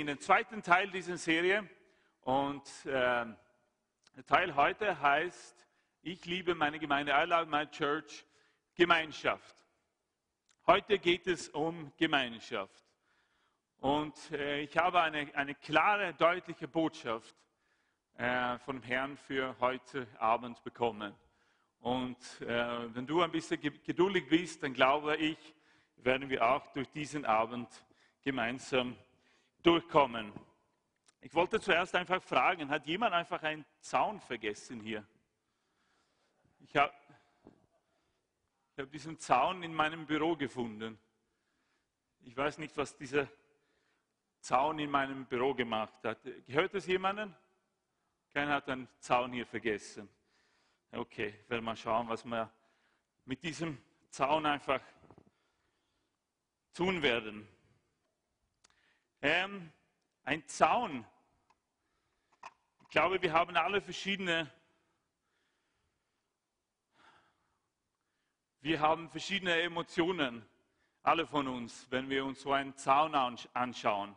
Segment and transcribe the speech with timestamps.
[0.00, 1.68] in den zweiten Teil dieser Serie
[2.22, 5.66] und äh, der Teil heute heißt,
[6.00, 8.24] ich liebe meine Gemeinde, I love my church,
[8.74, 9.54] Gemeinschaft.
[10.66, 12.82] Heute geht es um Gemeinschaft.
[13.80, 17.36] Und äh, ich habe eine, eine klare, deutliche Botschaft
[18.16, 21.14] äh, vom Herrn für heute Abend bekommen.
[21.80, 25.36] Und äh, wenn du ein bisschen geduldig bist, dann glaube ich,
[25.96, 27.68] werden wir auch durch diesen Abend
[28.22, 28.96] gemeinsam
[29.62, 30.32] durchkommen.
[31.20, 35.06] Ich wollte zuerst einfach fragen, hat jemand einfach einen Zaun vergessen hier?
[36.60, 36.92] Ich habe
[38.72, 40.98] ich hab diesen Zaun in meinem Büro gefunden.
[42.22, 43.28] Ich weiß nicht, was dieser
[44.40, 46.18] Zaun in meinem Büro gemacht hat.
[46.46, 47.34] Gehört es jemandem?
[48.32, 50.08] Keiner hat einen Zaun hier vergessen.
[50.92, 52.50] Okay, ich werde mal schauen, was wir
[53.24, 54.80] mit diesem Zaun einfach
[56.72, 57.46] tun werden.
[59.22, 59.70] Ähm,
[60.24, 61.04] ein Zaun.
[62.84, 64.50] Ich glaube, wir haben alle verschiedene,
[68.62, 70.48] wir haben verschiedene Emotionen,
[71.02, 74.16] alle von uns, wenn wir uns so einen Zaun anschauen.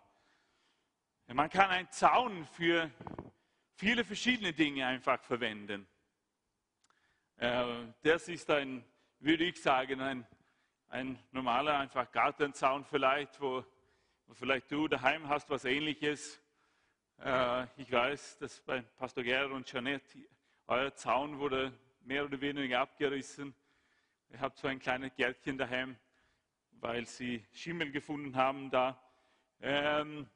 [1.28, 2.90] Man kann einen Zaun für
[3.76, 5.86] viele verschiedene Dinge einfach verwenden.
[7.36, 8.86] Äh, das ist ein,
[9.20, 10.26] würde ich sagen, ein,
[10.88, 13.66] ein normaler einfach Gartenzaun vielleicht, wo
[14.32, 16.42] Vielleicht du daheim hast was ähnliches.
[17.20, 20.18] Äh, ich weiß, dass bei Pastor Gerhard und Jeanette
[20.68, 23.54] euer Zaun wurde mehr oder weniger abgerissen.
[24.30, 25.98] Ihr habt so ein kleines Gärtchen daheim,
[26.72, 29.00] weil sie Schimmel gefunden haben da.
[29.62, 30.28] Ähm,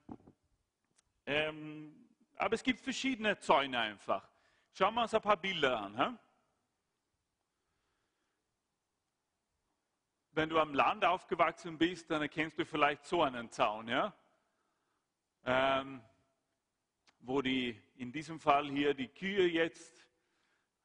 [1.26, 4.28] ähm, aber es gibt verschiedene Zäune einfach.
[4.74, 5.98] Schauen wir uns ein paar Bilder an.
[5.98, 6.27] Hä?
[10.38, 14.14] Wenn du am Land aufgewachsen bist, dann erkennst du vielleicht so einen Zaun, ja?
[15.44, 16.00] Ähm,
[17.22, 20.08] wo die, in diesem Fall hier die Kühe jetzt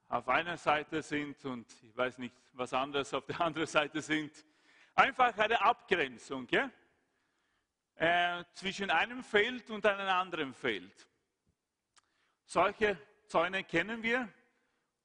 [0.08, 4.32] auf einer Seite sind und ich weiß nicht, was anderes auf der anderen Seite sind.
[4.94, 6.70] Einfach eine Abgrenzung ja?
[7.96, 11.06] Äh, zwischen einem Feld und einem anderen Feld.
[12.46, 14.32] Solche Zäune kennen wir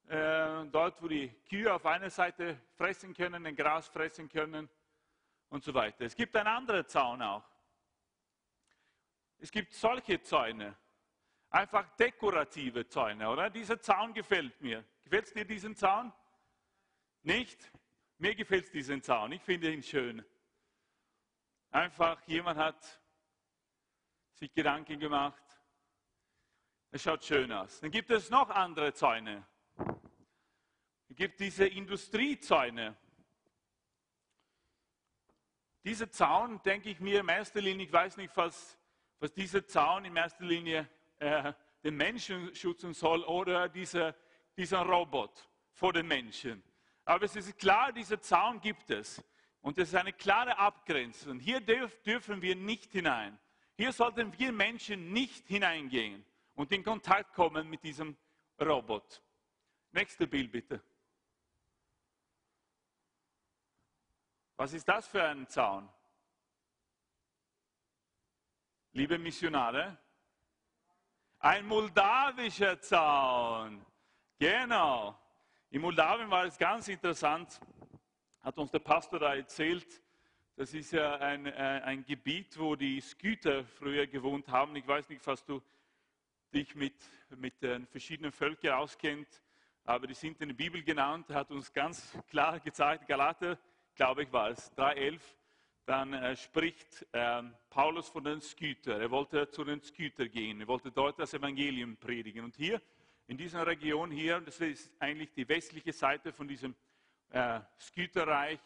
[0.07, 4.69] äh, dort, wo die Kühe auf einer Seite fressen können, ein Gras fressen können
[5.49, 6.05] und so weiter.
[6.05, 7.43] Es gibt einen anderen Zaun auch.
[9.39, 10.75] Es gibt solche Zäune,
[11.49, 13.49] einfach dekorative Zäune, oder?
[13.49, 14.83] Dieser Zaun gefällt mir.
[15.03, 16.11] Gefällt dir diesen Zaun?
[17.21, 17.71] Nicht?
[18.17, 19.31] Mir gefällt es diesen Zaun.
[19.33, 20.25] Ich finde ihn schön.
[21.69, 23.01] Einfach jemand hat
[24.33, 25.43] sich Gedanken gemacht.
[26.91, 27.81] Es schaut schön aus.
[27.81, 29.45] Dann gibt es noch andere Zäune.
[31.09, 32.95] Es gibt diese Industriezäune.
[35.83, 38.77] Dieser Zaun, denke ich mir in erster Linie, ich weiß nicht, was,
[39.19, 40.89] was dieser Zaun in erster Linie
[41.19, 44.15] äh, den Menschen schützen soll oder dieser,
[44.57, 46.61] dieser Robot vor den Menschen.
[47.05, 49.23] Aber es ist klar, dieser Zaun gibt es.
[49.61, 51.39] Und es ist eine klare Abgrenzung.
[51.39, 53.37] Hier dürf, dürfen wir nicht hinein.
[53.75, 58.17] Hier sollten wir Menschen nicht hineingehen und in Kontakt kommen mit diesem
[58.59, 59.21] Robot.
[59.91, 60.81] Nächste Bild bitte.
[64.55, 65.87] Was ist das für ein Zaun?
[68.91, 69.97] Liebe Missionare,
[71.39, 73.85] ein moldawischer Zaun.
[74.39, 75.17] Genau.
[75.69, 77.59] In Moldawien war es ganz interessant,
[78.39, 80.01] hat uns der Pastor da erzählt.
[80.55, 84.75] Das ist ja ein, äh, ein Gebiet, wo die Sküter früher gewohnt haben.
[84.75, 85.61] Ich weiß nicht, was du
[86.51, 86.95] dich mit,
[87.29, 89.46] mit den verschiedenen Völkern auskennst
[89.87, 93.57] aber die sind in der Bibel genannt, hat uns ganz klar gezeigt, Galater,
[93.95, 95.21] glaube ich, war es, 3,11,
[95.85, 98.99] dann äh, spricht äh, Paulus von den Sküter.
[98.99, 102.43] Er wollte zu den Sküter gehen, er wollte dort das Evangelium predigen.
[102.43, 102.81] Und hier,
[103.27, 106.75] in dieser Region hier, das ist eigentlich die westliche Seite von diesem
[107.29, 108.59] äh, Sküterreich,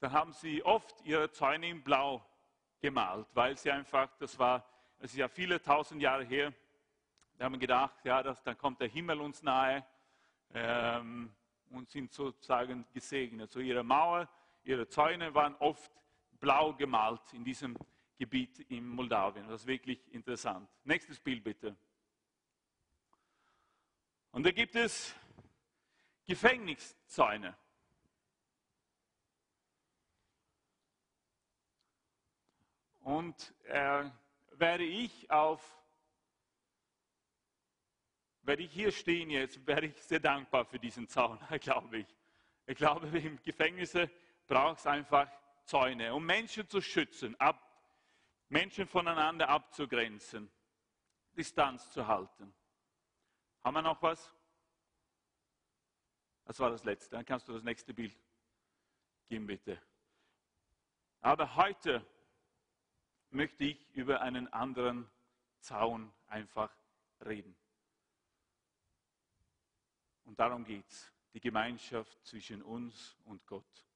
[0.00, 2.22] da haben sie oft ihre Zäune in Blau
[2.78, 4.68] gemalt, weil sie einfach, das war,
[4.98, 6.52] es ist ja viele tausend Jahre her,
[7.38, 9.82] da haben gedacht, ja, das, dann kommt der Himmel uns nahe
[10.54, 11.32] ähm,
[11.70, 13.50] und sind sozusagen gesegnet.
[13.50, 14.28] So ihre Mauer,
[14.64, 15.92] ihre Zäune waren oft
[16.40, 17.76] blau gemalt in diesem
[18.16, 19.46] Gebiet in Moldawien.
[19.48, 20.68] Das ist wirklich interessant.
[20.84, 21.76] Nächstes Bild bitte.
[24.32, 25.14] Und da gibt es
[26.26, 27.56] Gefängniszäune.
[33.00, 34.04] Und äh,
[34.52, 35.62] wäre ich auf
[38.48, 42.06] werde ich hier stehen jetzt, wäre ich sehr dankbar für diesen Zaun, glaube ich.
[42.66, 43.92] Ich glaube, im Gefängnis
[44.46, 45.30] braucht es einfach
[45.64, 47.38] Zäune, um Menschen zu schützen.
[47.38, 47.62] Ab
[48.48, 50.50] Menschen voneinander abzugrenzen,
[51.36, 52.54] Distanz zu halten.
[53.62, 54.34] Haben wir noch was?
[56.46, 57.16] Das war das letzte.
[57.16, 58.16] Dann kannst du das nächste Bild
[59.28, 59.78] geben, bitte.
[61.20, 62.02] Aber heute
[63.28, 65.10] möchte ich über einen anderen
[65.60, 66.74] Zaun einfach
[67.26, 67.54] reden.
[70.28, 73.86] Und darum geht es, die Gemeinschaft zwischen uns und Gott.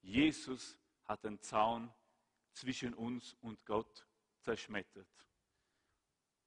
[0.00, 1.92] Jesus hat den Zaun
[2.54, 4.06] zwischen uns und Gott
[4.40, 5.06] zerschmettert.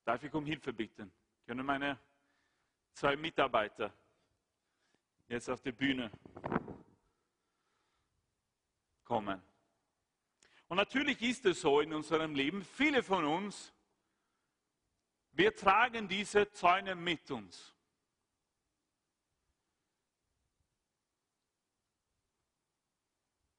[0.03, 1.13] Darf ich um Hilfe bitten?
[1.45, 1.99] Können meine
[2.93, 3.93] zwei Mitarbeiter
[5.27, 6.11] jetzt auf die Bühne
[9.03, 9.39] kommen?
[10.67, 13.71] Und natürlich ist es so in unserem Leben, viele von uns,
[15.33, 17.74] wir tragen diese Zäune mit uns.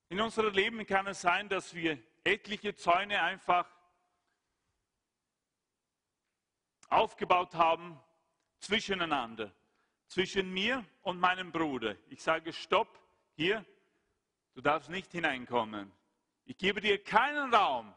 [0.09, 3.69] In unserem Leben kann es sein, dass wir etliche Zäune einfach
[6.89, 8.01] aufgebaut haben
[8.61, 9.53] zwischeneinander,
[10.07, 11.97] zwischen mir und meinem Bruder.
[12.09, 13.01] Ich sage, stopp,
[13.35, 13.65] hier,
[14.55, 15.93] du darfst nicht hineinkommen.
[16.45, 17.93] Ich gebe dir keinen Raum,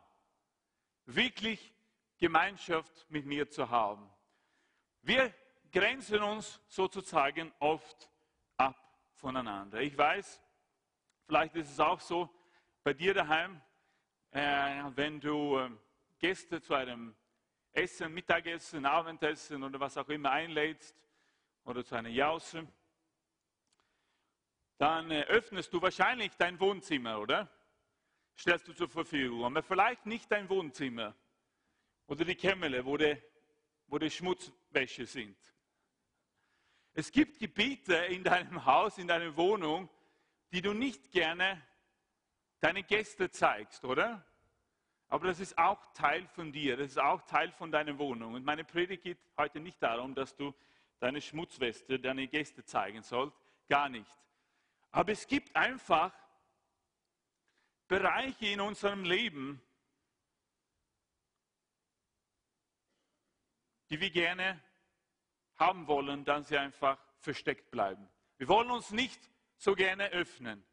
[1.05, 1.73] wirklich
[2.17, 4.09] Gemeinschaft mit mir zu haben.
[5.01, 5.33] Wir
[5.71, 8.09] grenzen uns sozusagen oft
[8.57, 8.75] ab
[9.13, 9.81] voneinander.
[9.81, 10.41] Ich weiß,
[11.29, 12.27] vielleicht ist es auch so
[12.83, 13.61] bei dir daheim,
[14.31, 15.69] äh, wenn du äh,
[16.17, 17.15] Gäste zu einem
[17.71, 20.97] Essen, Mittagessen, Abendessen oder was auch immer einlädst
[21.65, 22.67] oder zu einer Jause,
[24.79, 27.47] dann äh, öffnest du wahrscheinlich dein Wohnzimmer, oder?
[28.35, 29.45] stellst du zur Verfügung.
[29.45, 31.13] Aber vielleicht nicht dein Wohnzimmer
[32.07, 33.15] oder die Kämmele, wo die,
[33.85, 35.37] wo die Schmutzwäsche sind.
[36.93, 39.89] Es gibt Gebiete in deinem Haus, in deiner Wohnung,
[40.51, 41.61] die du nicht gerne
[42.59, 44.25] deinen Gästen zeigst, oder?
[45.07, 48.35] Aber das ist auch Teil von dir, das ist auch Teil von deiner Wohnung.
[48.35, 50.53] Und meine Predigt geht heute nicht darum, dass du
[50.99, 53.35] deine Schmutzweste, deine Gäste zeigen sollst,
[53.67, 54.11] gar nicht.
[54.91, 56.13] Aber es gibt einfach
[57.87, 59.61] Bereiche in unserem Leben,
[63.89, 64.61] die wir gerne
[65.55, 68.07] haben wollen, dann sie einfach versteckt bleiben.
[68.37, 69.19] Wir wollen uns nicht
[69.59, 70.65] so gerne öffnen.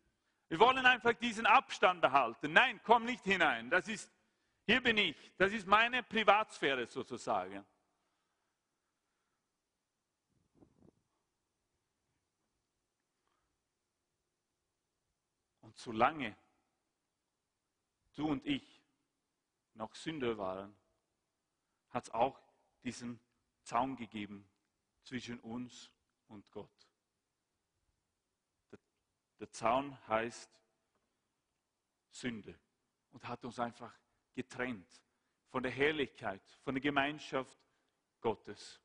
[0.48, 2.52] Wir wollen einfach diesen Abstand behalten.
[2.52, 3.68] Nein, komm nicht hinein.
[3.68, 4.10] Das ist,
[4.64, 5.16] hier bin ich.
[5.36, 7.66] Das ist meine Privatsphäre sozusagen.
[15.62, 16.36] Und solange
[18.14, 18.80] du und ich
[19.74, 20.76] noch Sünder waren,
[21.90, 22.40] hat es auch
[22.84, 23.18] diesen
[23.64, 24.48] Zaun gegeben
[25.02, 25.90] zwischen uns
[26.28, 26.85] und Gott.
[29.38, 30.50] Der, Zaun heißt
[32.10, 32.58] Sünde
[33.10, 33.92] und hat uns einfach
[34.34, 35.02] getrennt
[35.48, 37.58] von der Herrlichkeit, von der Gemeinschaft
[38.20, 38.80] Gottes.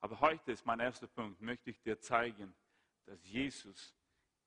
[0.00, 2.54] Aber heute ist mein erster Punkt, möchte ich dir zeigen,
[3.04, 3.94] dass Jesus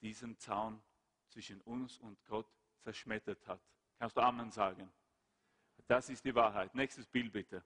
[0.02, 0.82] diesen Zaun
[1.28, 2.48] zwischen uns und Gott
[2.80, 3.62] zerschmettert hat.
[3.98, 4.92] Kannst du Amen sagen?
[5.88, 6.74] Das ist die Wahrheit.
[6.76, 7.64] Nächstes Bild bitte.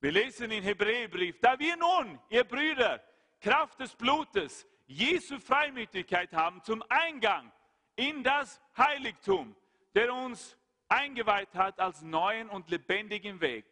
[0.00, 3.02] Wir lesen in Hebräerbrief, da wir nun, ihr Brüder,
[3.40, 7.50] Kraft des Blutes, Jesu Freimütigkeit haben zum Eingang
[7.96, 9.56] in das Heiligtum,
[9.94, 10.56] der uns
[10.88, 13.64] eingeweiht hat als neuen und lebendigen Weg,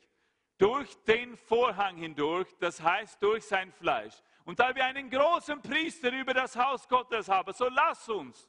[0.59, 4.15] durch den Vorhang hindurch, das heißt durch sein Fleisch.
[4.45, 8.49] Und da wir einen großen Priester über das Haus Gottes haben, so lass uns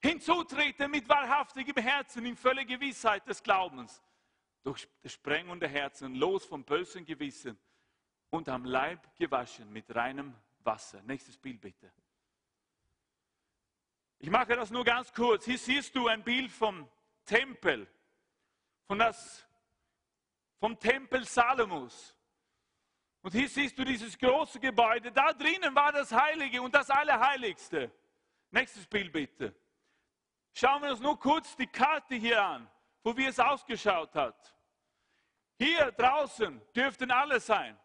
[0.00, 4.02] hinzutreten mit wahrhaftigem Herzen in völliger Gewissheit des Glaubens.
[4.62, 7.58] Durch Sprengung der Herzen, los vom bösen Gewissen
[8.30, 11.02] und am Leib gewaschen mit reinem Wasser.
[11.02, 11.92] Nächstes Bild bitte.
[14.18, 15.44] Ich mache das nur ganz kurz.
[15.44, 16.88] Hier siehst du ein Bild vom
[17.24, 17.88] Tempel,
[18.86, 19.46] von das,
[20.58, 22.14] vom Tempel Salomos.
[23.22, 25.12] Und hier siehst du dieses große Gebäude.
[25.12, 27.90] Da drinnen war das Heilige und das Allerheiligste.
[28.50, 29.54] Nächstes Bild bitte.
[30.52, 32.70] Schauen wir uns nur kurz die Karte hier an,
[33.02, 34.54] wo wie es ausgeschaut hat.
[35.58, 37.78] Hier draußen dürften alle sein,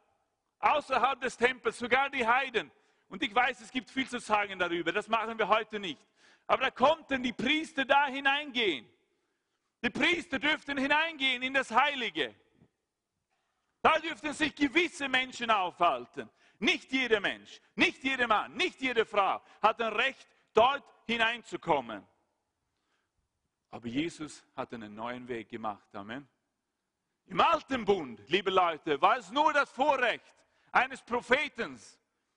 [0.66, 2.72] außerhalb des Tempels, sogar die Heiden.
[3.08, 6.04] Und ich weiß, es gibt viel zu sagen darüber, das machen wir heute nicht.
[6.48, 8.90] Aber da konnten die Priester da hineingehen.
[9.84, 12.34] Die Priester dürften hineingehen in das Heilige.
[13.82, 16.30] Da dürften sich gewisse Menschen aufhalten.
[16.58, 22.04] Nicht jeder Mensch, nicht jeder Mann, nicht jede Frau hat ein Recht, dort hineinzukommen.
[23.70, 25.94] Aber Jesus hat einen neuen Weg gemacht.
[25.94, 26.28] Amen.
[27.28, 30.34] Im alten Bund, liebe Leute, war es nur das Vorrecht
[30.76, 31.80] eines Propheten,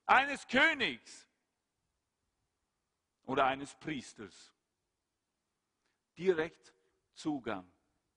[0.07, 1.29] eines Königs
[3.25, 4.55] oder eines Priesters,
[6.17, 6.73] direkt
[7.15, 7.71] Zugang,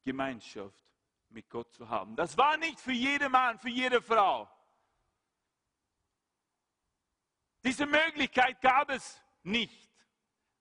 [0.04, 0.78] Gemeinschaft
[1.30, 2.16] mit Gott zu haben.
[2.16, 4.48] Das war nicht für jeden Mann, für jede Frau.
[7.64, 9.90] Diese Möglichkeit gab es nicht.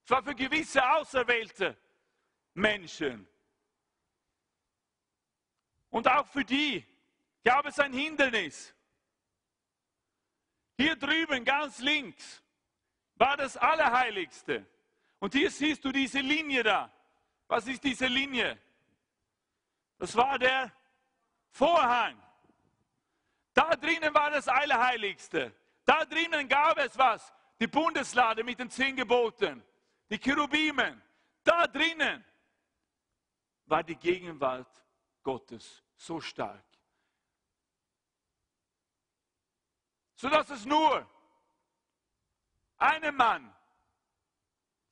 [0.05, 1.77] Es war für gewisse auserwählte
[2.55, 3.29] Menschen.
[5.91, 6.87] Und auch für die
[7.45, 8.75] gab es ein Hindernis.
[10.81, 12.43] Hier drüben, ganz links,
[13.17, 14.65] war das Allerheiligste.
[15.19, 16.91] Und hier siehst du diese Linie da.
[17.49, 18.59] Was ist diese Linie?
[19.99, 20.73] Das war der
[21.51, 22.17] Vorhang.
[23.53, 25.55] Da drinnen war das Allerheiligste.
[25.85, 27.31] Da drinnen gab es was?
[27.61, 29.63] Die Bundeslade mit den zehn Geboten,
[30.09, 31.03] die Cherubimen.
[31.45, 32.25] Da drinnen
[33.67, 34.83] war die Gegenwart
[35.23, 36.70] Gottes so stark.
[40.21, 41.09] Sodass es nur
[42.77, 43.57] einem Mann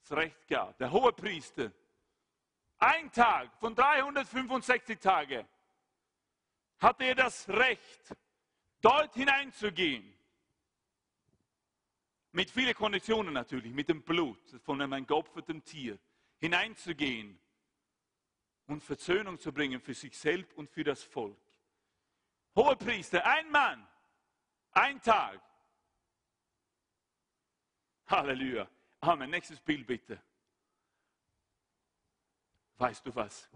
[0.00, 1.70] das Recht gab, der hohe Priester,
[2.78, 5.46] ein Tag von 365 Tagen
[6.78, 8.16] hatte er das Recht,
[8.80, 10.18] dort hineinzugehen
[12.32, 15.98] mit vielen Konditionen natürlich, mit dem Blut von einem geopferten Tier
[16.38, 17.38] hineinzugehen
[18.66, 21.36] und Versöhnung zu bringen für sich selbst und für das Volk.
[22.56, 23.86] Hohepriester, ein Mann,
[24.78, 25.40] ein Tag.
[28.06, 28.68] Halleluja.
[29.00, 29.30] Amen.
[29.30, 30.20] Nächstes Bild bitte.
[32.78, 33.48] Weißt du was?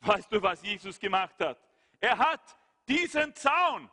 [0.00, 1.58] Weißt du, was Jesus gemacht hat?
[2.00, 3.90] Er hat diesen Zaun,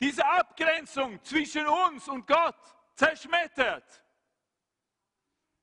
[0.00, 2.56] diese Abgrenzung zwischen uns und Gott
[2.94, 4.02] zerschmettert.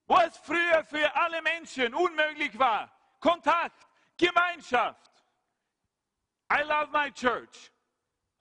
[0.06, 3.88] Wo es früher für alle Menschen unmöglich war, Kontakt,
[4.18, 5.10] Gemeinschaft.
[6.51, 7.72] I love my church.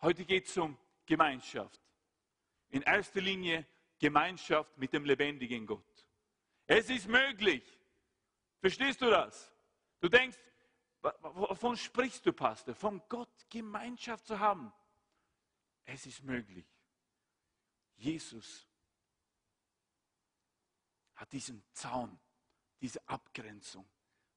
[0.02, 0.76] Heute geht es um
[1.10, 1.80] Gemeinschaft.
[2.68, 3.66] In erster Linie
[3.98, 6.06] Gemeinschaft mit dem lebendigen Gott.
[6.68, 7.64] Es ist möglich.
[8.60, 9.52] Verstehst du das?
[9.98, 10.38] Du denkst,
[11.02, 12.76] wovon sprichst du, Pastor?
[12.76, 14.72] Von Gott Gemeinschaft zu haben.
[15.84, 16.66] Es ist möglich.
[17.96, 18.68] Jesus
[21.16, 22.20] hat diesen Zaun,
[22.80, 23.84] diese Abgrenzung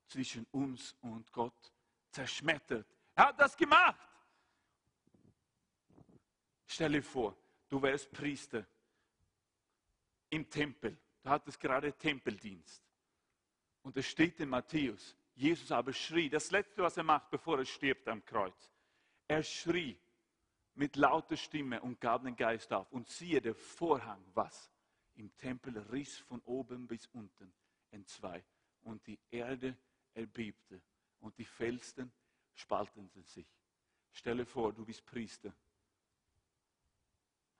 [0.08, 1.72] zwischen uns und Gott
[2.10, 2.88] zerschmettert.
[3.14, 4.13] Er hat das gemacht.
[6.66, 7.36] Stell dir vor,
[7.70, 8.66] du wärst Priester
[10.30, 10.98] im Tempel.
[11.22, 12.84] Du hattest gerade Tempeldienst.
[13.82, 17.66] Und es steht in Matthäus, Jesus aber schrie, das Letzte, was er macht, bevor er
[17.66, 18.72] stirbt am Kreuz.
[19.28, 19.98] Er schrie
[20.76, 22.92] mit lauter Stimme und gab den Geist auf.
[22.92, 24.74] Und siehe, der Vorhang, was?
[25.16, 27.54] im Tempel riss von oben bis unten
[27.92, 28.44] entzwei
[28.82, 29.78] und die Erde
[30.14, 30.82] erbebte
[31.20, 32.12] und die Felsen
[32.54, 33.48] spalteten sich.
[34.12, 35.54] Stelle vor, du bist Priester.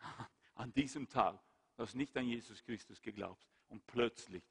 [0.56, 1.40] An diesem Tag,
[1.76, 4.44] du hast nicht an Jesus Christus geglaubt und plötzlich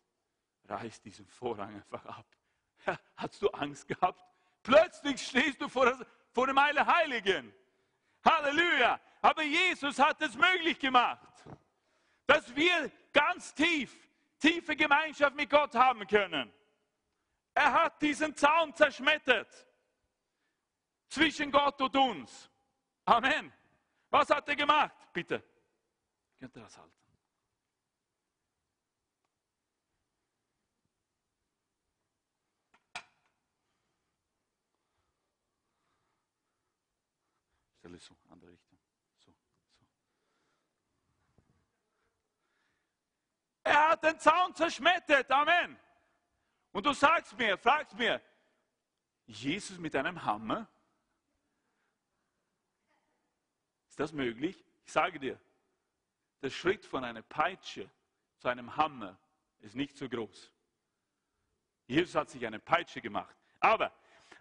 [0.65, 2.27] reißt diesen Vorhang einfach ab.
[3.17, 4.21] Hast du Angst gehabt?
[4.63, 5.93] Plötzlich stehst du vor,
[6.33, 7.55] vor dem Heiligen.
[8.25, 9.01] Halleluja!
[9.21, 11.33] Aber Jesus hat es möglich gemacht
[12.33, 16.53] dass wir ganz tief, tiefe Gemeinschaft mit Gott haben können.
[17.55, 19.67] Er hat diesen Zaun zerschmettert
[21.09, 22.51] zwischen Gott und uns.
[23.05, 23.53] Amen.
[24.09, 24.97] Was hat er gemacht?
[25.13, 25.43] Bitte.
[26.39, 26.93] Könnt ihr das halten?
[37.79, 38.79] Stelle so, andere Richtung.
[43.65, 45.31] Er hat den Zaun zerschmettert.
[45.31, 45.79] Amen.
[46.73, 48.21] Und du sagst mir, fragst mir,
[49.27, 50.69] Jesus mit einem Hammer?
[53.89, 54.65] Ist das möglich?
[54.85, 55.41] Ich sage dir,
[56.41, 57.91] der Schritt von einer Peitsche
[58.39, 59.19] zu einem Hammer
[59.61, 60.51] ist nicht so groß.
[61.87, 63.37] Jesus hat sich eine Peitsche gemacht.
[63.61, 63.93] Aber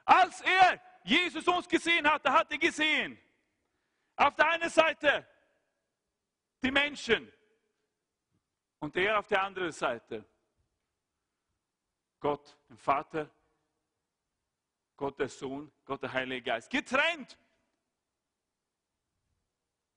[0.05, 3.19] als er Jesus uns gesehen hat, da hat er gesehen,
[4.15, 5.27] auf der einen Seite
[6.63, 7.31] die Menschen,
[8.81, 10.25] und er auf der anderen Seite.
[12.19, 13.29] Gott, den Vater,
[14.97, 16.69] Gott der Sohn, Gott der Heilige Geist.
[16.69, 17.37] Getrennt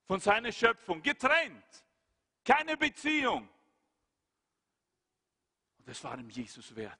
[0.05, 1.01] von seiner Schöpfung.
[1.01, 1.85] Getrennt.
[2.43, 3.49] Keine Beziehung.
[5.79, 6.99] Und es war ihm Jesus wert.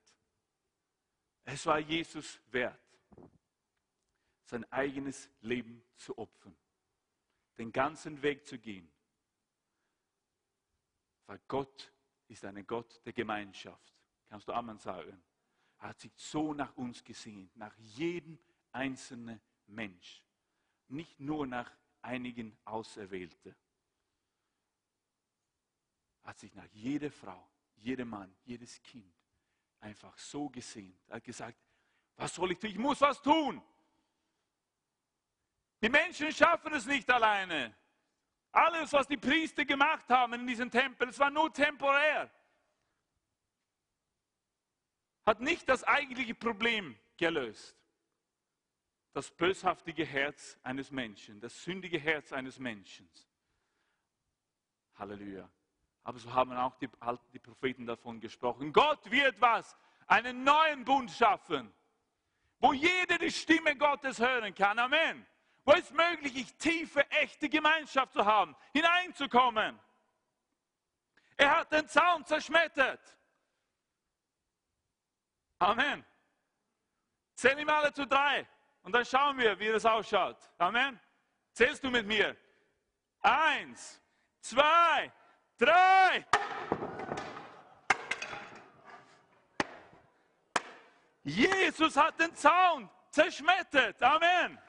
[1.44, 2.80] Es war Jesus wert,
[4.46, 6.56] sein eigenes Leben zu opfern.
[7.58, 8.92] Den ganzen Weg zu gehen
[11.28, 11.92] weil Gott
[12.28, 13.94] ist ein Gott der Gemeinschaft.
[14.28, 15.22] Kannst du Amen sagen?
[15.80, 18.40] Er hat sich so nach uns gesehen, nach jedem
[18.72, 20.24] einzelnen Mensch.
[20.88, 21.72] Nicht nur nach
[22.06, 23.56] einigen Auserwählten.
[26.24, 29.14] Er hat sich nach jeder Frau, jedem Mann, jedes Kind
[29.80, 30.98] einfach so gesehen.
[31.08, 31.58] Er hat gesagt,
[32.18, 32.70] Was soll ich tun?
[32.70, 33.62] Ich muss was tun.
[35.82, 37.76] Die Menschen schaffen es nicht alleine.
[38.52, 42.32] Alles, was die Priester gemacht haben in diesem Tempel, es war nur temporär.
[45.26, 47.76] Hat nicht das eigentliche Problem gelöst.
[49.16, 53.10] Das böshaftige Herz eines Menschen, das sündige Herz eines Menschen.
[54.96, 55.50] Halleluja.
[56.04, 56.90] Aber so haben auch die,
[57.32, 58.74] die Propheten davon gesprochen.
[58.74, 59.78] Gott wird was?
[60.06, 61.74] Einen neuen Bund schaffen,
[62.60, 64.78] wo jeder die Stimme Gottes hören kann.
[64.80, 65.26] Amen.
[65.64, 69.80] Wo es möglich ist, tiefe, echte Gemeinschaft zu haben, hineinzukommen.
[71.38, 73.18] Er hat den Zaun zerschmettert.
[75.60, 76.06] Amen.
[77.36, 78.46] Zähl ihm alle zu drei
[78.86, 80.38] und dann schauen wir, wie das ausschaut.
[80.60, 81.00] Amen.
[81.52, 82.38] Zählst du mit mir?
[83.20, 84.00] Eins,
[84.40, 85.12] zwei,
[85.58, 86.24] drei.
[91.24, 94.02] Jesus hat den Zaun zerschmettert.
[94.04, 94.60] Amen.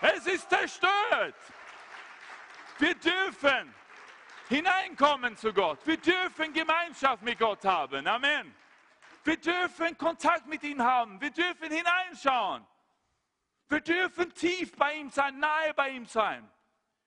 [0.00, 1.36] Es ist zerstört.
[2.78, 3.72] Wir dürfen
[4.48, 5.78] hineinkommen zu Gott.
[5.86, 8.04] Wir dürfen Gemeinschaft mit Gott haben.
[8.08, 8.52] Amen.
[9.22, 11.20] Wir dürfen Kontakt mit ihm haben.
[11.20, 12.66] Wir dürfen hineinschauen.
[13.70, 16.50] Wir dürfen tief bei ihm sein, nahe bei ihm sein.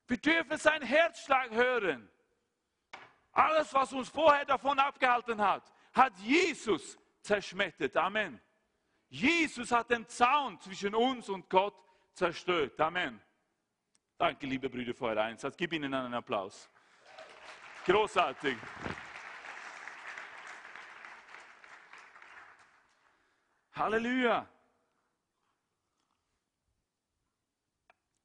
[0.08, 2.10] Wir dürfen seinen Herzschlag hören.
[3.34, 7.98] Alles, was uns vorher davon abgehalten hat, hat Jesus zerschmettert.
[7.98, 8.39] Amen.
[9.10, 11.75] Jesus hat den Zaun zwischen uns und Gott
[12.13, 12.79] zerstört.
[12.79, 13.22] Amen.
[14.17, 15.58] Danke, liebe Brüder, für euren Einsatz.
[15.58, 16.70] Gib ihnen einen Applaus.
[17.86, 18.58] Großartig.
[23.74, 24.48] Halleluja.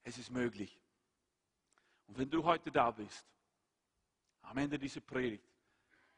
[0.09, 0.81] Es ist möglich.
[2.07, 3.27] Und wenn du heute da bist,
[4.41, 5.45] am Ende dieser Predigt,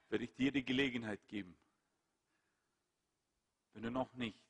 [0.09, 1.57] werde ich dir die Gelegenheit geben,
[3.73, 4.41] wenn du noch nicht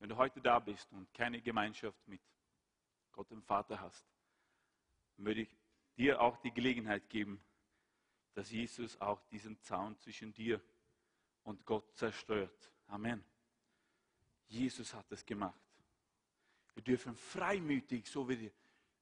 [0.00, 2.22] wenn du heute da bist und keine Gemeinschaft mit
[3.12, 4.06] Gott dem Vater hast,
[5.18, 5.56] würde ich
[5.94, 7.38] dir auch die Gelegenheit geben,
[8.32, 10.58] dass Jesus auch diesen Zaun zwischen dir
[11.42, 12.72] und Gott zerstört.
[12.86, 13.22] Amen.
[14.46, 15.69] Jesus hat es gemacht.
[16.74, 18.50] Wir dürfen freimütig, so wie,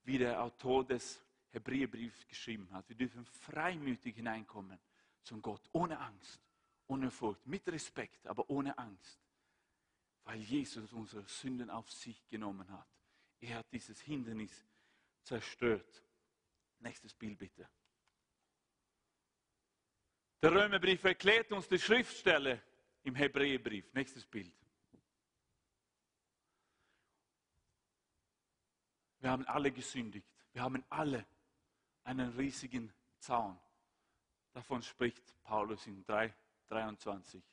[0.04, 4.78] wie der Autor des Hebräerbriefs geschrieben hat, wir dürfen freimütig hineinkommen
[5.22, 6.40] zum Gott, ohne Angst,
[6.86, 9.18] ohne Furcht, mit Respekt, aber ohne Angst
[10.28, 12.86] weil Jesus unsere Sünden auf sich genommen hat.
[13.40, 14.52] Er hat dieses Hindernis
[15.22, 16.04] zerstört.
[16.80, 17.66] Nächstes Bild bitte.
[20.42, 22.62] Der Römerbrief erklärt uns die Schriftstelle
[23.04, 23.90] im Hebräerbrief.
[23.94, 24.52] Nächstes Bild.
[29.28, 30.26] Wir haben alle gesündigt.
[30.54, 31.26] Wir haben alle
[32.02, 33.60] einen riesigen Zaun.
[34.54, 36.34] Davon spricht Paulus in 3,
[36.68, 37.44] 23.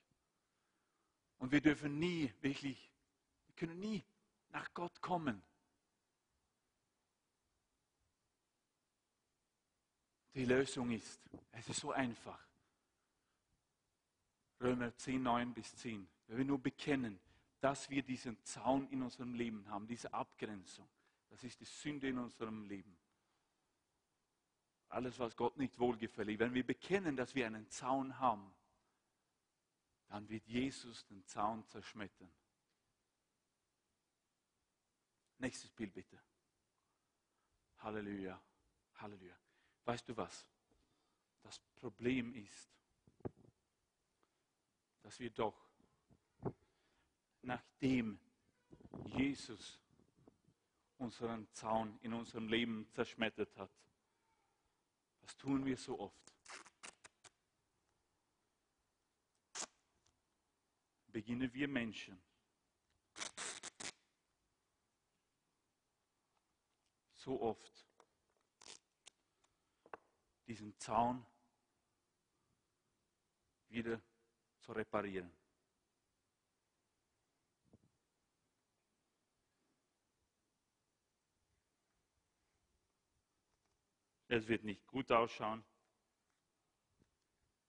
[1.37, 2.89] Und wir dürfen nie wirklich,
[3.47, 4.01] wir können nie
[4.51, 5.43] nach Gott kommen.
[10.33, 11.19] Die Lösung ist,
[11.51, 12.39] es ist so einfach.
[14.61, 16.07] Römer 10, 9 bis 10.
[16.27, 17.19] Wenn wir nur bekennen,
[17.59, 20.87] dass wir diesen Zaun in unserem Leben haben, diese Abgrenzung,
[21.35, 22.97] das ist die Sünde in unserem Leben.
[24.87, 26.39] Alles, was Gott nicht wohlgefällig.
[26.39, 28.55] Wenn wir bekennen, dass wir einen Zaun haben,
[30.07, 32.31] dann wird Jesus den Zaun zerschmettern.
[35.39, 36.17] Nächstes Bild bitte.
[37.79, 38.41] Halleluja,
[38.93, 39.37] Halleluja.
[39.83, 40.47] Weißt du was?
[41.41, 42.71] Das Problem ist,
[45.01, 45.67] dass wir doch,
[47.41, 48.21] nachdem
[49.17, 49.81] Jesus
[50.97, 53.71] unseren Zaun in unserem Leben zerschmettert hat,
[55.21, 56.25] das tun wir so oft.
[61.15, 62.21] beginnen wir Menschen
[67.13, 67.85] so oft
[70.45, 71.25] diesen Zaun
[73.69, 74.01] wieder
[74.59, 75.31] zu reparieren.
[84.27, 85.63] Es wird nicht gut ausschauen.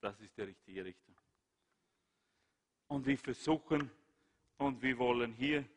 [0.00, 1.16] Das ist die richtige Richtung.
[2.88, 3.90] Und wir versuchen
[4.58, 5.68] und wir wollen hier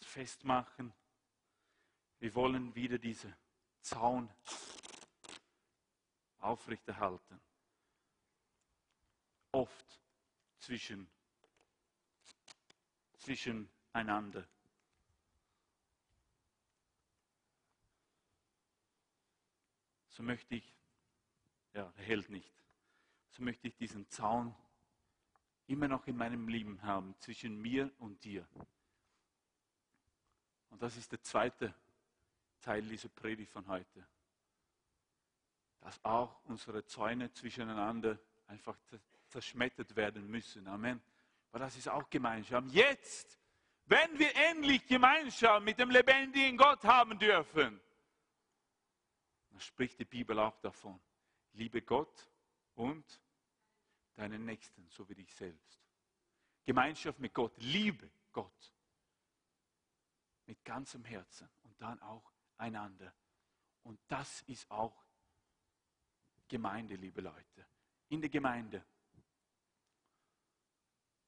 [0.00, 0.92] festmachen.
[2.20, 3.34] Wir wollen wieder diesen
[3.80, 4.32] Zaun
[6.38, 7.40] aufrechterhalten.
[9.52, 10.00] Oft
[10.58, 11.10] zwischen,
[13.18, 14.46] zwischen einander.
[20.14, 20.74] So möchte ich,
[21.72, 22.54] ja, er hält nicht
[23.34, 24.54] so möchte ich diesen Zaun
[25.66, 28.46] immer noch in meinem Leben haben, zwischen mir und dir.
[30.70, 31.74] Und das ist der zweite
[32.60, 34.06] Teil dieser Predigt von heute.
[35.80, 38.78] Dass auch unsere Zäune zwischeneinander einfach
[39.28, 40.66] zerschmettert werden müssen.
[40.68, 41.02] Amen.
[41.50, 42.68] Aber das ist auch Gemeinschaft.
[42.70, 43.38] Jetzt,
[43.86, 47.80] wenn wir endlich Gemeinschaft mit dem lebendigen Gott haben dürfen,
[49.54, 51.00] dann spricht die Bibel auch davon.
[51.52, 52.28] Liebe Gott
[52.74, 53.22] und
[54.14, 55.80] deinen Nächsten, so wie dich selbst.
[56.64, 58.74] Gemeinschaft mit Gott, liebe Gott
[60.46, 63.14] mit ganzem Herzen und dann auch einander.
[63.84, 65.04] Und das ist auch
[66.48, 67.66] Gemeinde, liebe Leute.
[68.08, 68.84] In der Gemeinde.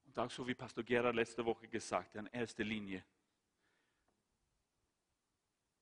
[0.05, 3.05] Und auch so wie Pastor Gerard letzte Woche gesagt hat, in erster Linie.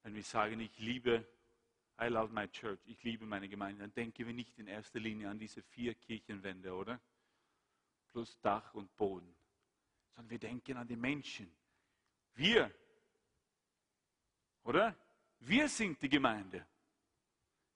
[0.02, 1.26] Wenn wir sagen, ich liebe
[2.00, 5.28] I love my church, ich liebe meine Gemeinde, dann denken wir nicht in erster Linie
[5.28, 7.00] an diese vier Kirchenwände, oder?
[8.08, 9.34] Plus Dach und Boden.
[10.14, 11.54] Sondern wir denken an die Menschen.
[12.34, 12.74] Wir,
[14.64, 14.96] oder?
[15.38, 16.66] Wir sind die Gemeinde.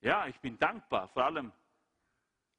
[0.01, 1.53] Ja, ich bin dankbar, vor allem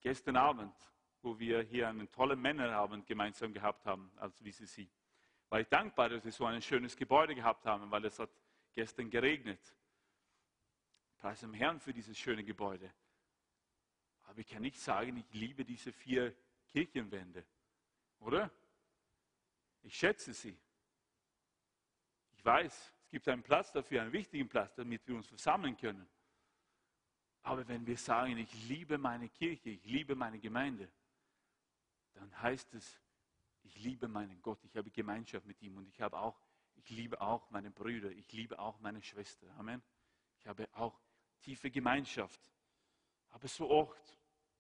[0.02, 0.74] gestern Abend,
[1.22, 4.88] wo wir hier einen tollen Männerabend gemeinsam gehabt haben als VCC.
[5.50, 8.30] War ich dankbar, dass wir so ein schönes Gebäude gehabt haben, weil es hat
[8.74, 9.60] gestern geregnet.
[11.20, 12.92] Preis dem Herrn für dieses schöne Gebäude.
[14.24, 16.36] Aber ich kann nicht sagen, ich liebe diese vier
[16.68, 17.46] Kirchenwände.
[18.20, 18.50] Oder?
[19.82, 20.58] Ich schätze sie.
[22.32, 26.08] Ich weiß, es gibt einen Platz dafür, einen wichtigen Platz, damit wir uns versammeln können.
[27.42, 30.90] Aber wenn wir sagen, ich liebe meine Kirche, ich liebe meine Gemeinde,
[32.14, 33.00] dann heißt es,
[33.64, 36.40] ich liebe meinen Gott, ich habe Gemeinschaft mit ihm und ich habe auch,
[36.76, 39.48] ich liebe auch meine Brüder, ich liebe auch meine Schwester.
[39.58, 39.82] Amen.
[40.38, 41.00] Ich habe auch
[41.42, 42.40] tiefe Gemeinschaft.
[43.30, 44.18] Aber so oft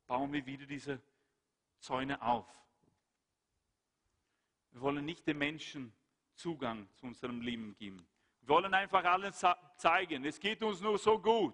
[0.07, 1.01] bauen wir wieder diese
[1.79, 2.47] Zäune auf.
[4.71, 5.93] Wir wollen nicht den Menschen
[6.35, 8.07] Zugang zu unserem Leben geben.
[8.41, 11.53] Wir wollen einfach allen zeigen, es geht uns nur so gut.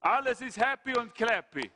[0.00, 1.70] Alles ist happy und clappy.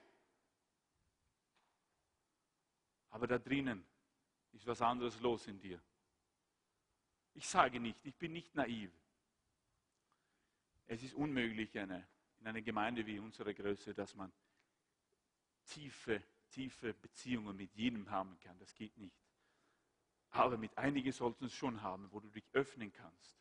[3.11, 3.87] Aber da drinnen
[4.53, 5.81] ist was anderes los in dir.
[7.35, 8.91] Ich sage nicht, ich bin nicht naiv.
[10.87, 12.07] Es ist unmöglich, eine
[12.47, 14.33] in einer Gemeinde wie unserer Größe, dass man
[15.65, 18.57] tiefe, tiefe Beziehungen mit jedem haben kann.
[18.61, 19.19] Das geht nicht.
[20.31, 23.37] Aber mit einigen sollten es schon haben, wo du dich öffnen kannst.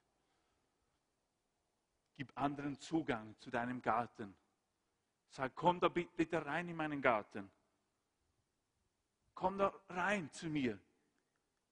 [2.16, 4.36] Gib anderen Zugang zu deinem Garten.
[5.30, 7.52] Sag, komm da bitte rein in meinen Garten.
[9.36, 10.80] Komm da rein zu mir.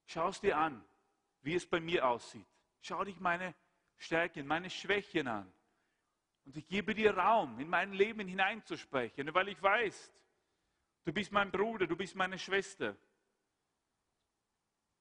[0.05, 0.85] Schau es dir an,
[1.41, 2.45] wie es bei mir aussieht.
[2.81, 3.55] Schau dich meine
[3.97, 5.51] Stärken, meine Schwächen an.
[6.45, 10.13] Und ich gebe dir Raum, in mein Leben hineinzusprechen, weil ich weiß,
[11.05, 12.97] du bist mein Bruder, du bist meine Schwester.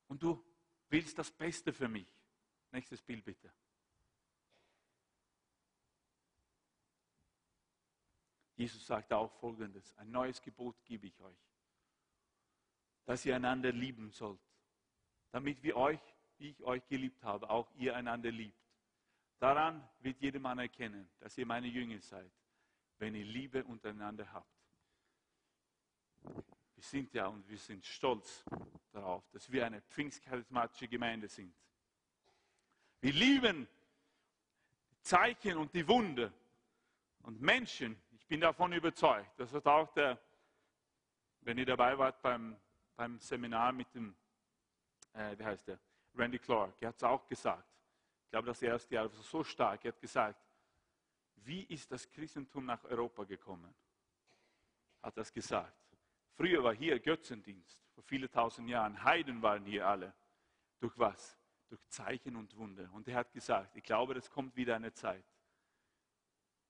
[0.06, 0.44] Und du
[0.88, 2.08] willst das Beste für mich.
[2.70, 3.52] Nächstes Bild bitte.
[8.56, 11.38] Jesus sagt auch Folgendes, ein neues Gebot gebe ich euch,
[13.04, 14.40] dass ihr einander lieben sollt,
[15.32, 16.00] damit wir euch,
[16.38, 18.61] wie ich euch geliebt habe, auch ihr einander liebt.
[19.42, 22.30] Daran wird jedermann erkennen, dass ihr meine Jünger seid,
[22.98, 24.46] wenn ihr Liebe untereinander habt.
[26.76, 28.44] Wir sind ja und wir sind stolz
[28.92, 31.52] darauf, dass wir eine pfingstcharismatische Gemeinde sind.
[33.00, 33.66] Wir lieben
[35.00, 36.32] Zeichen und die Wunder
[37.22, 38.00] und Menschen.
[38.12, 39.40] Ich bin davon überzeugt.
[39.40, 40.20] Das hat auch der,
[41.40, 42.56] wenn ihr dabei wart beim,
[42.94, 44.14] beim Seminar mit dem,
[45.14, 45.80] äh, wie heißt der,
[46.14, 47.71] Randy Clark, er hat es auch gesagt
[48.32, 49.84] glaube, das erste Jahr war so stark.
[49.84, 50.40] Er hat gesagt,
[51.36, 53.72] wie ist das Christentum nach Europa gekommen?
[55.02, 55.76] Hat das gesagt.
[56.34, 59.04] Früher war hier Götzendienst, vor vielen tausend Jahren.
[59.04, 60.14] Heiden waren hier alle.
[60.80, 61.38] Durch was?
[61.68, 62.88] Durch Zeichen und Wunder.
[62.94, 65.24] Und er hat gesagt, ich glaube, es kommt wieder eine Zeit,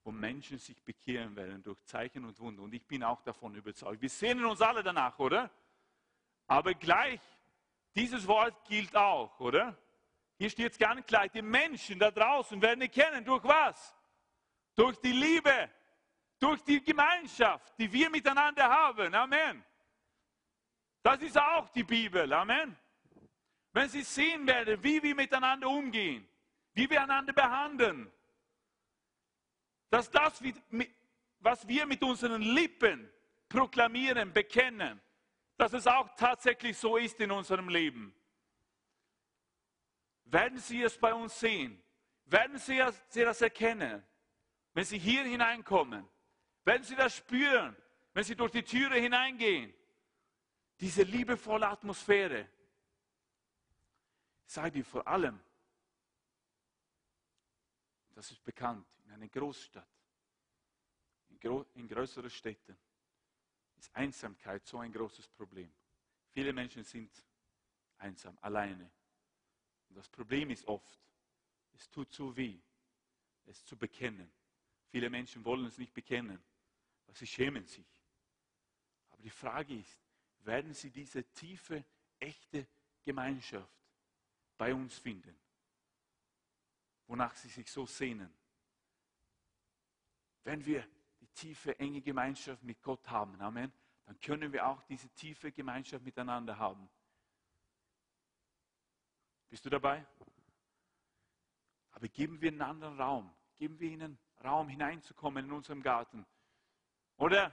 [0.02, 2.62] wo Menschen sich bekehren werden durch Zeichen und Wunder.
[2.62, 4.02] Und ich bin auch davon überzeugt.
[4.02, 5.48] Wir sehnen uns alle danach, oder?
[6.48, 7.20] Aber gleich,
[7.94, 9.78] dieses Wort gilt auch, oder?
[10.42, 13.94] Hier steht es ganz gleich, die Menschen da draußen werden erkennen, durch was?
[14.74, 15.70] Durch die Liebe,
[16.40, 19.14] durch die Gemeinschaft, die wir miteinander haben.
[19.14, 19.64] Amen.
[21.00, 22.32] Das ist auch die Bibel.
[22.32, 22.76] Amen.
[23.72, 26.28] Wenn sie sehen werden, wie wir miteinander umgehen,
[26.74, 28.10] wie wir einander behandeln,
[29.90, 30.42] dass das,
[31.38, 33.08] was wir mit unseren Lippen
[33.48, 35.00] proklamieren, bekennen,
[35.56, 38.12] dass es auch tatsächlich so ist in unserem Leben
[40.32, 41.80] werden Sie es bei uns sehen,
[42.24, 44.02] werden Sie das erkennen,
[44.72, 46.08] wenn Sie hier hineinkommen,
[46.64, 47.76] werden Sie das spüren,
[48.14, 49.74] wenn Sie durch die Türe hineingehen.
[50.80, 52.48] Diese liebevolle Atmosphäre,
[54.46, 55.38] sage dir vor allem,
[58.14, 59.88] das ist bekannt, in einer Großstadt,
[61.28, 62.76] in, gro in größeren Städten,
[63.76, 65.72] ist Einsamkeit so ein großes Problem.
[66.30, 67.12] Viele Menschen sind
[67.98, 68.90] einsam, alleine.
[69.92, 70.98] Und das Problem ist oft,
[71.74, 72.58] es tut so weh,
[73.44, 74.32] es zu bekennen.
[74.88, 76.42] Viele Menschen wollen es nicht bekennen,
[77.04, 77.84] weil sie schämen sich.
[79.10, 80.00] Aber die Frage ist,
[80.44, 81.84] werden sie diese tiefe,
[82.18, 82.66] echte
[83.02, 83.68] Gemeinschaft
[84.56, 85.38] bei uns finden,
[87.06, 88.32] wonach sie sich so sehnen?
[90.42, 90.88] Wenn wir
[91.20, 93.70] die tiefe, enge Gemeinschaft mit Gott haben, Amen,
[94.06, 96.88] dann können wir auch diese tiefe Gemeinschaft miteinander haben.
[99.52, 100.02] Bist du dabei?
[101.90, 103.30] Aber geben wir einen anderen Raum.
[103.58, 106.24] Geben wir ihnen Raum hineinzukommen in unserem Garten.
[107.18, 107.52] Oder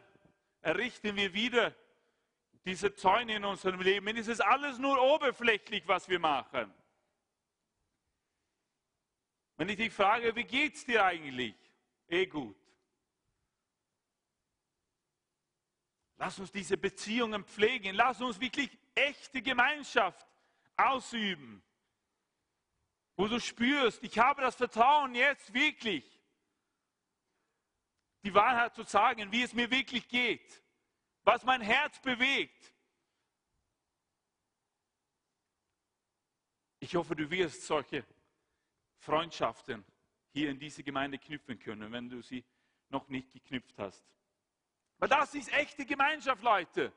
[0.62, 1.76] errichten wir wieder
[2.64, 4.16] diese Zäune in unserem Leben.
[4.16, 6.74] Es ist alles nur oberflächlich, was wir machen.
[9.58, 11.58] Wenn ich dich frage, wie geht es dir eigentlich?
[12.08, 12.56] Eh gut.
[16.16, 17.94] Lass uns diese Beziehungen pflegen.
[17.94, 20.26] Lass uns wirklich echte Gemeinschaft
[20.78, 21.62] ausüben.
[23.20, 26.06] Wo du spürst, ich habe das Vertrauen jetzt wirklich,
[28.24, 30.64] die Wahrheit zu sagen, wie es mir wirklich geht,
[31.24, 32.74] was mein Herz bewegt.
[36.80, 38.06] Ich hoffe, du wirst solche
[39.00, 39.84] Freundschaften
[40.32, 42.46] hier in diese Gemeinde knüpfen können, wenn du sie
[42.88, 44.06] noch nicht geknüpft hast.
[44.98, 46.94] Weil das ist echte Gemeinschaft, Leute.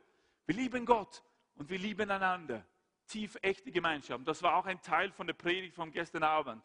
[0.47, 1.21] Wir lieben Gott
[1.57, 2.65] und wir lieben einander.
[3.13, 4.27] Tief echte Gemeinschaft.
[4.27, 6.65] Das war auch ein Teil von der Predigt von gestern Abend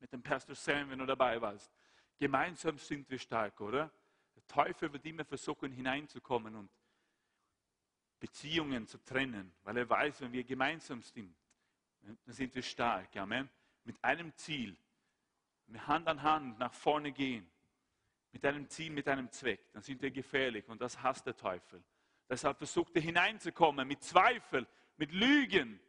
[0.00, 1.70] mit dem Pastor Sam, wenn du dabei warst.
[2.18, 3.92] Gemeinsam sind wir stark, oder?
[4.34, 6.70] Der Teufel wird immer versuchen, hineinzukommen und
[8.18, 11.36] Beziehungen zu trennen, weil er weiß, wenn wir gemeinsam sind,
[12.00, 13.14] dann sind wir stark.
[13.18, 13.50] Amen.
[13.84, 14.74] Mit einem Ziel,
[15.66, 17.46] mit Hand an Hand nach vorne gehen,
[18.32, 21.84] mit einem Ziel, mit einem Zweck, dann sind wir gefährlich und das hasst der Teufel.
[22.26, 24.66] Deshalb versucht er hineinzukommen mit Zweifel,
[24.98, 25.80] mit Lügen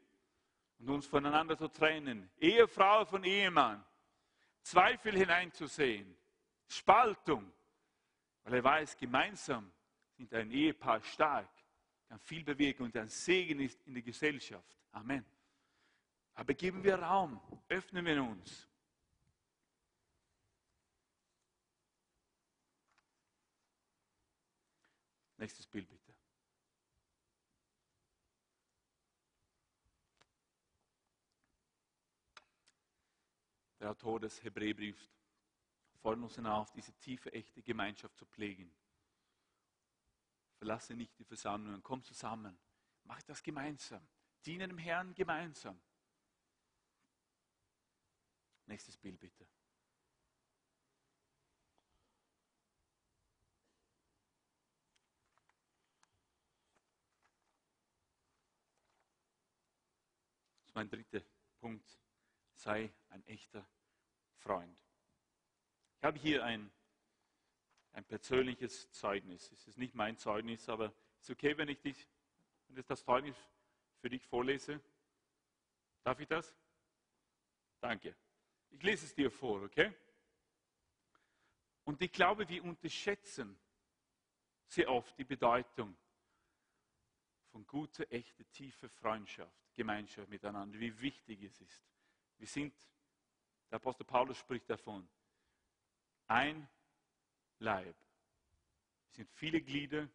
[0.80, 2.30] und uns voneinander zu trennen.
[2.40, 3.84] Ehefrau von Ehemann,
[4.62, 6.16] Zweifel hineinzusehen,
[6.68, 7.52] Spaltung,
[8.44, 9.72] weil er weiß, gemeinsam
[10.16, 11.50] sind ein Ehepaar stark,
[12.08, 14.78] kann viel bewirken und ein Segen ist in der Gesellschaft.
[14.92, 15.26] Amen.
[16.36, 18.68] Aber geben wir Raum, öffnen wir uns.
[25.38, 25.99] Nächstes Bild bitte.
[33.80, 35.10] Der Autor des Hebräerbriefs
[36.02, 38.74] fordert uns hinauf, diese tiefe, echte Gemeinschaft zu pflegen.
[40.58, 42.60] Verlasse nicht die Versammlungen, komm zusammen,
[43.06, 44.06] mach das gemeinsam,
[44.46, 45.80] diene dem Herrn gemeinsam.
[48.66, 49.48] Nächstes Bild bitte.
[60.58, 61.22] Das ist mein dritter
[61.62, 62.00] Punkt.
[62.60, 63.66] Sei ein echter
[64.40, 64.78] Freund.
[65.96, 66.70] Ich habe hier ein,
[67.94, 69.50] ein persönliches Zeugnis.
[69.54, 72.06] Es ist nicht mein Zeugnis, aber es ist okay, wenn ich, dich,
[72.68, 73.38] wenn ich das Zeugnis
[74.02, 74.82] für dich vorlese.
[76.04, 76.54] Darf ich das?
[77.80, 78.14] Danke.
[78.72, 79.94] Ich lese es dir vor, okay?
[81.86, 83.58] Und ich glaube, wir unterschätzen
[84.68, 85.96] sehr oft die Bedeutung
[87.54, 91.90] von guter, echter, tiefer Freundschaft, Gemeinschaft miteinander, wie wichtig es ist.
[92.40, 92.74] Wir sind,
[93.70, 95.08] der Apostel Paulus spricht davon,
[96.28, 96.68] ein
[97.60, 97.96] Leib.
[99.10, 100.10] Es sind viele Glieder,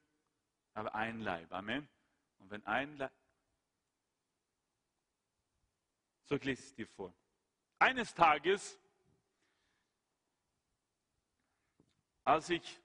[0.73, 1.53] aber ein Leib.
[1.53, 1.89] Amen.
[2.39, 3.13] Und wenn ein Leib.
[6.25, 7.15] So ich lese es dir vor.
[7.79, 8.81] Eines Tages,
[12.25, 12.81] als ich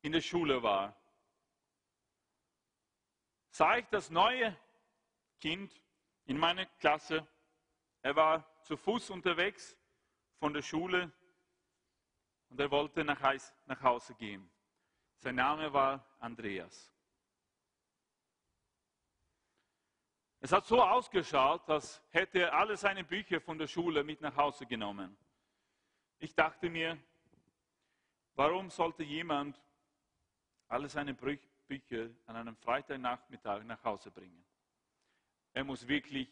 [0.00, 0.96] in der Schule war,
[3.50, 4.56] sah ich das neue
[5.38, 5.78] Kind
[6.24, 7.26] in meiner Klasse.
[8.02, 9.76] Er war zu Fuß unterwegs
[10.38, 11.12] von der Schule
[12.48, 13.22] und er wollte nach,
[13.82, 14.50] Hause gehen.
[15.16, 16.92] Sein Name war Andreas.
[20.40, 24.36] Es hat so ausgeschaut, als hätte er alle seine Bücher von der Schule mit nach
[24.36, 25.16] Hause genommen.
[26.18, 26.98] Ich dachte mir,
[28.34, 29.62] warum sollte jemand
[30.66, 34.44] alle seine Bücher an einem Freitagnachmittag nach Hause bringen?
[35.52, 36.28] Er muss wirklich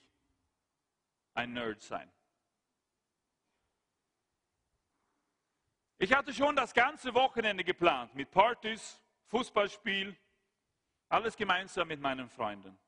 [1.41, 2.11] ein Nerd sein.
[5.99, 10.17] Ich hatte schon das ganze Wochenende geplant mit Partys, Fußballspiel,
[11.09, 12.79] alles gemeinsam mit meinen Freunden.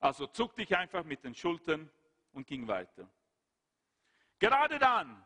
[0.00, 1.90] Also zuckte ich einfach mit den Schultern
[2.32, 3.08] und ging weiter.
[4.38, 5.24] Gerade dann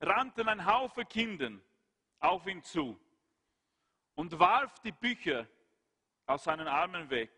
[0.00, 1.52] rannten ein Haufe Kinder
[2.20, 2.98] auf ihn zu
[4.14, 5.48] und warf die Bücher
[6.26, 7.32] aus seinen Armen weg,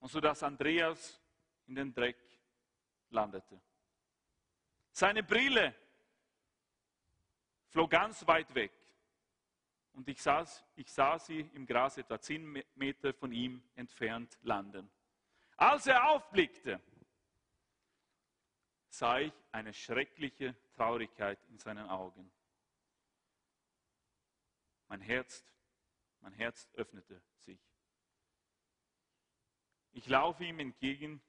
[0.00, 1.20] und so dass Andreas
[1.66, 2.18] in den Dreck
[3.10, 3.60] landete.
[4.90, 5.74] Seine Brille
[7.68, 8.72] flog ganz weit weg
[9.92, 14.90] und ich, saß, ich sah sie im Gras etwa zehn Meter von ihm entfernt landen.
[15.56, 16.80] Als er aufblickte,
[18.88, 22.30] sah ich eine schreckliche Traurigkeit in seinen Augen.
[24.88, 25.44] Mein Herz,
[26.20, 27.69] mein Herz öffnete sich.
[29.92, 31.20] Ich laufe ihm entgegen,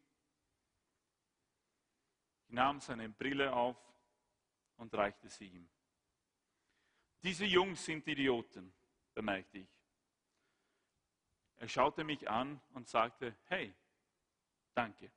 [2.48, 3.78] ich nahm seine Brille auf
[4.78, 5.70] und reichte sie ihm.
[7.24, 8.74] Diese Jungs sind Idioten,
[9.14, 9.70] bemerkte ich.
[11.58, 13.74] Er schaute mich an und sagte, hey,
[14.74, 15.12] danke.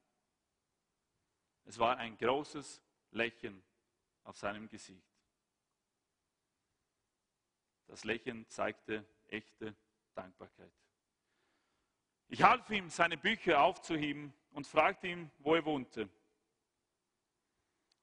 [1.64, 3.64] Es war ein großes Lächeln
[4.24, 5.09] auf seinem Gesicht.
[7.87, 9.74] Das Lächeln zeigte echte
[10.14, 10.72] Dankbarkeit.
[12.28, 16.08] Ich half ihm, seine Bücher aufzuheben und fragte ihn, wo er wohnte.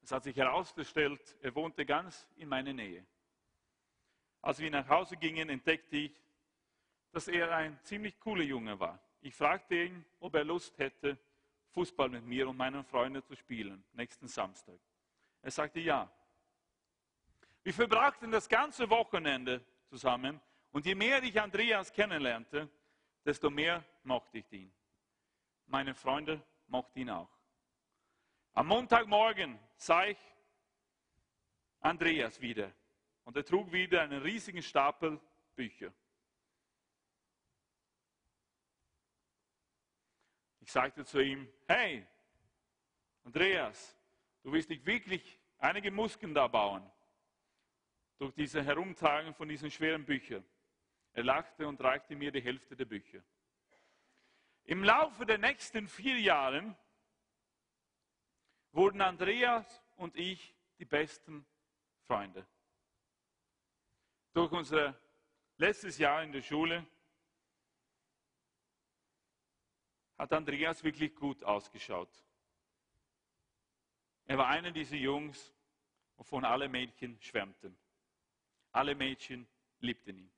[0.03, 3.05] Es hat sich herausgestellt, er wohnte ganz in meiner Nähe.
[4.41, 6.19] Als wir nach Hause gingen, entdeckte ich,
[7.11, 8.99] dass er ein ziemlich cooler Junge war.
[9.21, 11.19] Ich fragte ihn, ob er Lust hätte,
[11.71, 14.79] Fußball mit mir und meinen Freunden zu spielen, nächsten Samstag.
[15.41, 16.11] Er sagte ja.
[17.63, 22.69] Wir verbrachten das ganze Wochenende zusammen und je mehr ich Andreas kennenlernte,
[23.25, 24.73] desto mehr mochte ich ihn.
[25.67, 27.29] Meine Freunde mochten ihn auch.
[28.53, 30.17] Am Montagmorgen sah ich
[31.79, 32.71] Andreas wieder
[33.23, 35.19] und er trug wieder einen riesigen Stapel
[35.55, 35.93] Bücher.
[40.59, 42.05] Ich sagte zu ihm, hey,
[43.23, 43.97] Andreas,
[44.43, 46.89] du willst dich wirklich einige Muskeln da bauen
[48.17, 50.45] durch diese Herumtragen von diesen schweren Büchern.
[51.13, 53.21] Er lachte und reichte mir die Hälfte der Bücher.
[54.63, 56.75] Im Laufe der nächsten vier Jahre
[58.71, 61.45] wurden Andreas und ich die besten
[62.07, 62.47] Freunde.
[64.33, 64.97] Durch unser
[65.57, 66.85] letztes Jahr in der Schule
[70.17, 72.23] hat Andreas wirklich gut ausgeschaut.
[74.25, 75.53] Er war einer dieser Jungs,
[76.15, 77.77] wovon alle Mädchen schwärmten.
[78.71, 79.47] Alle Mädchen
[79.79, 80.31] liebten ihn.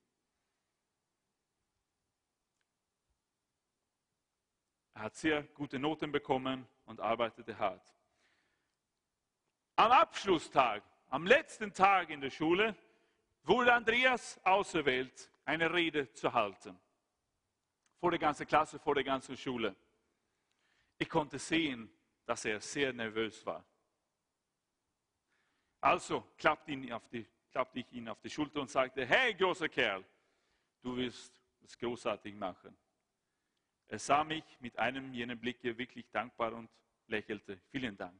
[4.94, 7.94] Er hat sehr gute Noten bekommen und arbeitete hart.
[9.76, 12.76] Am Abschlusstag, am letzten Tag in der Schule,
[13.44, 16.80] wurde Andreas auserwählt, eine Rede zu halten.
[18.00, 19.76] Vor der ganzen Klasse, vor der ganzen Schule.
[20.98, 21.92] Ich konnte sehen,
[22.26, 23.66] dass er sehr nervös war.
[25.82, 26.78] Also klappte,
[27.12, 30.06] die, klappte ich ihn auf die Schulter und sagte, hey großer Kerl,
[30.82, 32.78] du wirst es großartig machen.
[33.94, 36.68] Er sah mich mit einem jener Blicke wirklich dankbar und
[37.06, 37.62] lächelte.
[37.70, 38.20] Vielen Dank.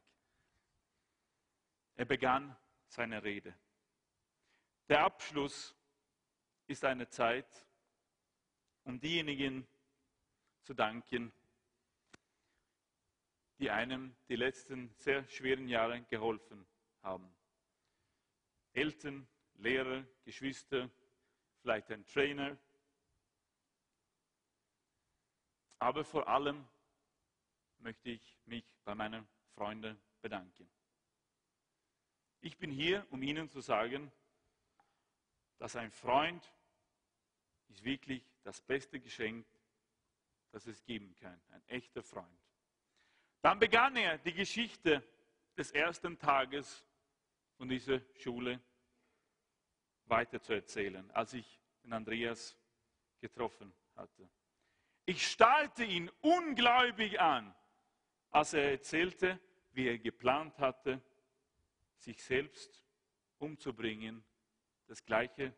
[1.96, 2.56] Er begann
[2.86, 3.58] seine Rede.
[4.88, 5.76] Der Abschluss
[6.68, 7.66] ist eine Zeit,
[8.84, 9.68] um diejenigen
[10.62, 11.34] zu danken,
[13.58, 16.68] die einem die letzten sehr schweren Jahre geholfen
[17.02, 17.36] haben.
[18.74, 20.92] Eltern, Lehrer, Geschwister,
[21.64, 22.60] vielleicht ein Trainer.
[25.84, 26.66] Aber vor allem
[27.80, 30.72] möchte ich mich bei meinen Freunden bedanken.
[32.40, 34.10] Ich bin hier, um Ihnen zu sagen,
[35.58, 36.54] dass ein Freund
[37.68, 39.46] ist wirklich das beste Geschenk,
[40.54, 41.42] das es geben kann.
[41.50, 42.40] Ein echter Freund.
[43.42, 45.04] Dann begann er die Geschichte
[45.58, 46.88] des ersten Tages
[47.58, 48.62] von dieser Schule
[50.06, 52.56] weiterzuerzählen, als ich den Andreas
[53.20, 54.30] getroffen hatte.
[55.06, 57.54] Ich starrte ihn ungläubig an,
[58.32, 59.40] als er erzählte,
[59.74, 61.02] wie er geplant hatte,
[61.98, 62.86] sich selbst
[63.38, 64.24] umzubringen,
[64.88, 65.54] das gleiche,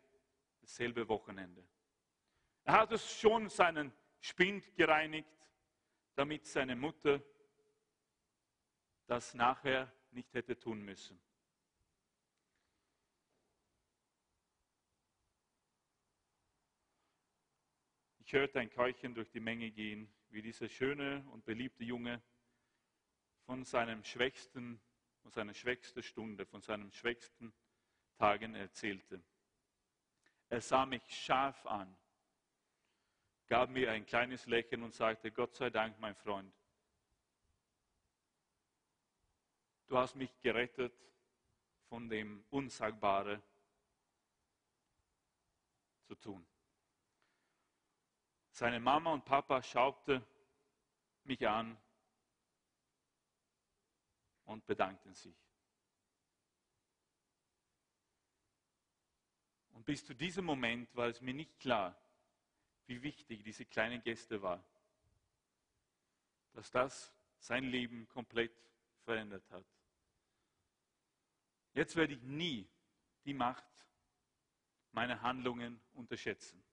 [0.60, 1.66] dasselbe Wochenende.
[2.64, 5.28] Er hat es schon seinen Spind gereinigt,
[6.16, 7.22] damit seine Mutter
[9.06, 11.20] das nachher nicht hätte tun müssen.
[18.26, 22.20] Ich hörte ein Keuchen durch die Menge gehen, wie dieser schöne und beliebte Junge
[23.44, 24.80] von seinem schwächsten
[25.22, 27.52] von seiner schwächsten Stunde, von seinen schwächsten
[28.16, 29.22] Tagen erzählte.
[30.48, 31.96] Er sah mich scharf an.
[33.46, 36.52] gab mir ein kleines Lächeln und sagte, Gott sei Dank, mein Freund,
[39.86, 40.94] du hast mich gerettet
[41.88, 43.40] von dem Unsagbaren
[46.02, 46.46] zu tun.
[48.56, 50.26] Seine Mama und Papa schaute
[51.24, 51.76] mich an
[54.46, 55.36] und bedankten sich.
[59.74, 62.00] Und bis zu diesem Moment war es mir nicht klar,
[62.86, 64.64] wie wichtig diese kleine Geste war,
[66.54, 68.56] dass das sein Leben komplett
[69.04, 69.66] verändert hat.
[71.74, 72.66] Jetzt werde ich nie
[73.26, 73.66] die Macht
[74.92, 76.65] meiner Handlungen unterschätzen.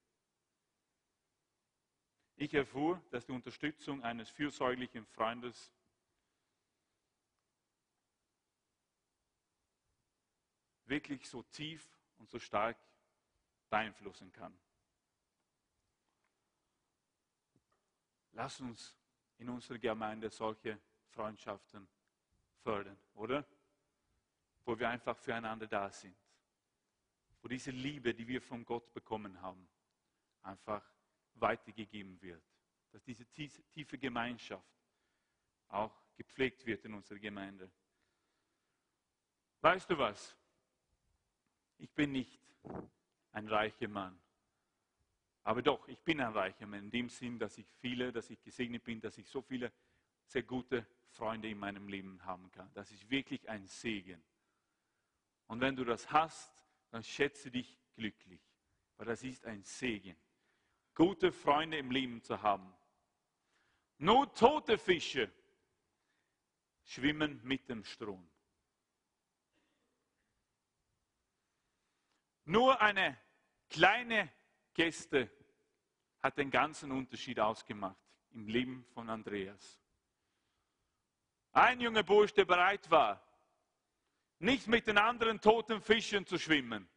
[2.43, 5.71] Ich erfuhr, dass die Unterstützung eines fürsorglichen Freundes
[10.83, 11.87] wirklich so tief
[12.17, 12.75] und so stark
[13.69, 14.53] beeinflussen kann.
[18.33, 18.93] Lass uns
[19.37, 20.77] in unserer Gemeinde solche
[21.11, 21.87] Freundschaften
[22.61, 23.45] fördern, oder?
[24.65, 26.17] Wo wir einfach füreinander da sind.
[27.41, 29.65] Wo diese Liebe, die wir von Gott bekommen haben,
[30.41, 30.83] einfach
[31.35, 32.43] weitergegeben wird.
[32.91, 34.67] Dass diese tiefe Gemeinschaft
[35.69, 37.69] auch gepflegt wird in unserer Gemeinde.
[39.61, 40.35] Weißt du was?
[41.77, 42.39] Ich bin nicht
[43.31, 44.17] ein reicher Mann.
[45.43, 48.41] Aber doch, ich bin ein reicher Mann in dem Sinn, dass ich viele, dass ich
[48.43, 49.71] gesegnet bin, dass ich so viele
[50.25, 52.69] sehr gute Freunde in meinem Leben haben kann.
[52.73, 54.23] Das ist wirklich ein Segen.
[55.47, 56.51] Und wenn du das hast,
[56.91, 58.41] dann schätze dich glücklich,
[58.97, 60.15] weil das ist ein Segen.
[60.95, 62.73] Gute Freunde im Leben zu haben.
[63.97, 65.31] Nur tote Fische
[66.83, 68.29] schwimmen mit dem Strom.
[72.45, 73.17] Nur eine
[73.69, 74.31] kleine
[74.73, 75.31] Geste
[76.21, 77.97] hat den ganzen Unterschied ausgemacht
[78.31, 79.79] im Leben von Andreas.
[81.53, 83.21] Ein junger Bursch, der bereit war,
[84.39, 86.89] nicht mit den anderen toten Fischen zu schwimmen,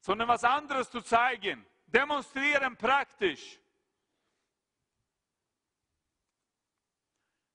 [0.00, 3.60] sondern was anderes zu zeigen, demonstrieren praktisch.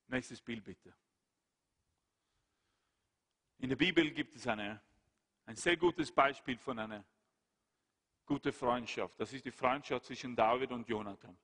[0.08, 0.94] Nächstes Bild bitte.
[3.60, 4.82] In der Bibel gibt es eine,
[5.46, 7.04] ein sehr gutes Beispiel von einer
[8.26, 9.20] gute Freundschaft.
[9.20, 11.38] Das ist die Freundschaft zwischen David und Jonathan.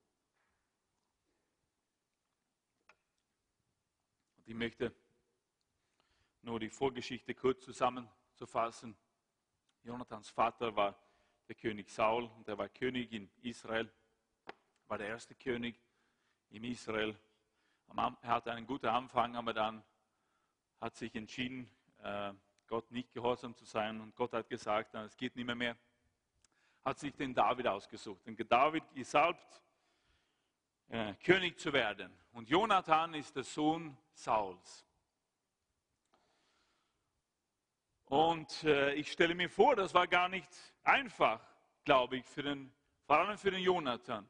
[4.38, 4.94] Und ich möchte
[6.42, 8.96] nur die Vorgeschichte kurz zusammenzufassen.
[9.82, 10.96] Jonathans Vater war
[11.48, 13.92] der König Saul und er war König in Israel,
[14.88, 15.80] war der erste König
[16.50, 17.16] in Israel.
[17.96, 19.84] Er hatte einen guten Anfang, aber dann
[20.82, 21.70] hat sich entschieden,
[22.02, 22.34] äh,
[22.68, 25.78] Gott nicht gehorsam zu sein und Gott hat gesagt, es geht nicht mehr mehr
[26.84, 28.26] hat sich den David ausgesucht.
[28.26, 29.62] Den David gesalbt,
[30.90, 32.12] äh, König zu werden.
[32.34, 34.86] Und Jonathan ist der Sohn Sauls.
[38.06, 40.50] Und äh, ich stelle mir vor, das war gar nicht
[40.84, 41.42] einfach,
[41.84, 42.74] glaube ich, für den,
[43.06, 44.30] vor allem für den Jonathan,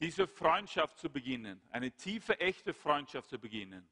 [0.00, 3.88] diese Freundschaft zu beginnen, eine tiefe, echte Freundschaft zu beginnen.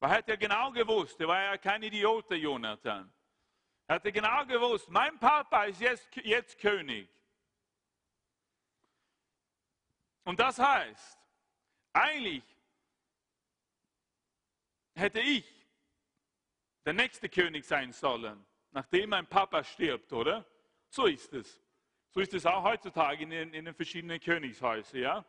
[0.00, 3.12] Weil er hat ja genau gewusst, er war ja kein Idiot, der Jonathan.
[3.86, 7.08] Er hatte genau gewusst, mein Papa ist jetzt, jetzt König.
[10.24, 11.18] Und das heißt,
[11.92, 12.42] eigentlich
[14.94, 15.44] hätte ich
[16.84, 20.44] der nächste König sein sollen, nachdem mein Papa stirbt, oder?
[20.94, 21.60] So ist es.
[22.12, 25.00] So ist es auch heutzutage in den, in den verschiedenen Königshäusern.
[25.00, 25.24] Ja?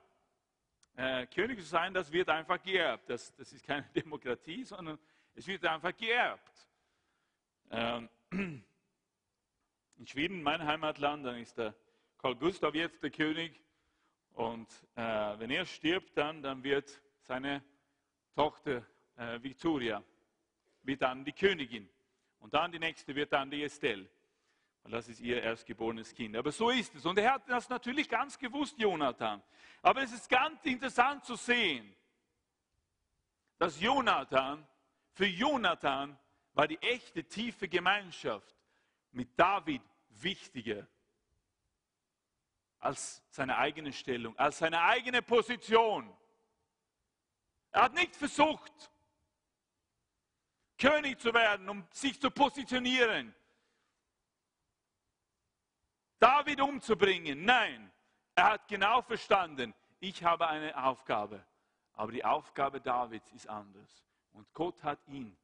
[0.95, 3.09] Äh, König zu sein, das wird einfach geerbt.
[3.09, 4.99] Das, das, ist keine Demokratie, sondern
[5.33, 6.69] es wird einfach geerbt.
[7.71, 11.73] Ähm, in Schweden, mein Heimatland, dann ist der
[12.19, 13.59] Karl Gustav jetzt der König.
[14.33, 15.01] Und äh,
[15.39, 17.63] wenn er stirbt, dann, dann wird seine
[18.35, 18.85] Tochter
[19.15, 20.03] äh, Victoria
[20.83, 21.89] wird dann die Königin.
[22.37, 24.07] Und dann die nächste wird dann die Estelle.
[24.85, 26.37] Und das ist ihr erstgeborenes Kind.
[26.37, 27.07] Aber so ist es.
[27.07, 29.41] Und er hat das natürlich ganz gewusst, Jonathan.
[29.81, 31.95] Aber es ist ganz interessant zu sehen,
[33.57, 34.65] dass Jonathan,
[35.13, 36.15] für Jonathan
[36.53, 38.55] war die echte tiefe Gemeinschaft
[39.11, 40.87] mit David wichtiger
[42.77, 46.15] als seine eigene Stellung, als seine eigene Position.
[47.71, 48.91] Er hat nicht versucht,
[50.77, 53.33] König zu werden, um sich zu positionieren,
[56.19, 57.43] David umzubringen.
[57.43, 57.91] Nein,
[58.35, 61.45] er hat genau verstanden, ich habe eine Aufgabe,
[61.93, 64.03] aber die Aufgabe Davids ist anders.
[64.33, 65.35] Und Gott hat ihn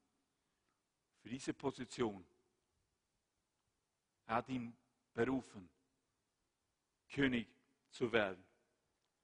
[1.22, 2.26] für diese Position,
[4.26, 4.76] er hat ihn
[5.14, 5.70] berufen.
[7.10, 7.48] König
[7.90, 8.44] zu werden.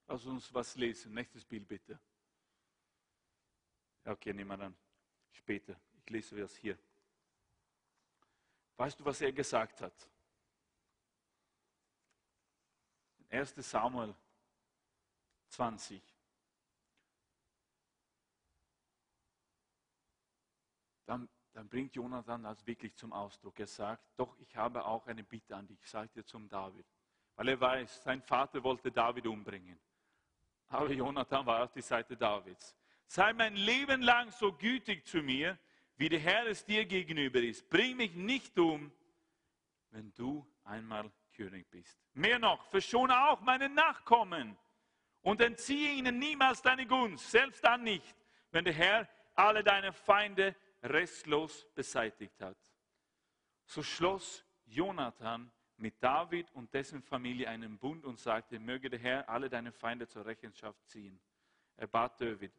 [0.07, 1.13] Lass uns was lesen.
[1.13, 1.99] Nächstes Bild bitte.
[4.05, 4.75] Okay, nehmen wir dann
[5.31, 5.79] später.
[6.03, 6.77] Ich lese es hier.
[8.77, 10.09] Weißt du, was er gesagt hat?
[13.30, 14.15] 1 Samuel
[15.49, 16.01] 20.
[21.05, 23.59] Dann, dann bringt Jonathan das wirklich zum Ausdruck.
[23.59, 26.86] Er sagt, doch, ich habe auch eine Bitte an dich, sagt er zum David.
[27.36, 29.80] Weil er weiß, sein Vater wollte David umbringen.
[30.69, 32.75] Aber Jonathan war auf die Seite Davids.
[33.05, 35.57] Sei mein Leben lang so gütig zu mir,
[35.95, 37.69] wie der Herr es dir gegenüber ist.
[37.69, 38.91] Bring mich nicht um,
[39.91, 41.97] wenn du einmal König bist.
[42.13, 44.57] Mehr noch, verschone auch meine Nachkommen
[45.21, 48.15] und entziehe ihnen niemals deine Gunst, selbst dann nicht,
[48.51, 52.57] wenn der Herr alle deine Feinde restlos beseitigt hat.
[53.65, 59.29] So schloss Jonathan mit David und dessen Familie einen Bund und sagte, möge der Herr
[59.29, 61.19] alle deine Feinde zur Rechenschaft ziehen.
[61.75, 62.53] Er bat David,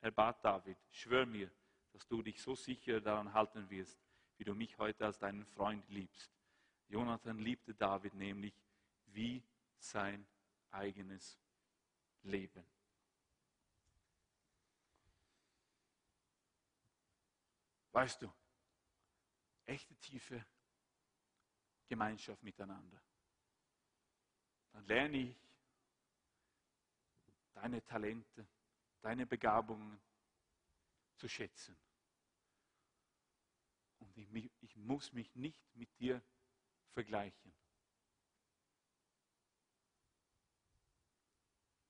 [0.00, 1.50] er bat David, schwör mir,
[1.92, 3.98] dass du dich so sicher daran halten wirst,
[4.36, 6.39] wie du mich heute als deinen Freund liebst.
[6.90, 8.52] Jonathan liebte David nämlich
[9.06, 9.42] wie
[9.78, 10.26] sein
[10.70, 11.38] eigenes
[12.22, 12.64] Leben.
[17.92, 18.32] Weißt du,
[19.66, 20.44] echte tiefe
[21.88, 23.00] Gemeinschaft miteinander.
[24.72, 25.36] Dann lerne ich
[27.54, 28.48] deine Talente,
[29.00, 30.00] deine Begabungen
[31.16, 31.76] zu schätzen.
[34.00, 36.20] Und ich, ich muss mich nicht mit dir
[36.90, 37.52] vergleichen.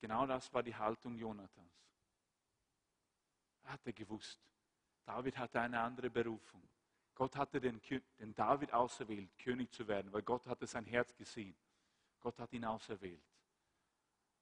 [0.00, 1.72] Genau das war die Haltung Jonathans.
[3.64, 4.40] Er hatte gewusst,
[5.04, 6.66] David hatte eine andere Berufung.
[7.14, 7.80] Gott hatte den,
[8.18, 11.54] den David auserwählt, König zu werden, weil Gott hatte sein Herz gesehen.
[12.18, 13.22] Gott hat ihn auserwählt.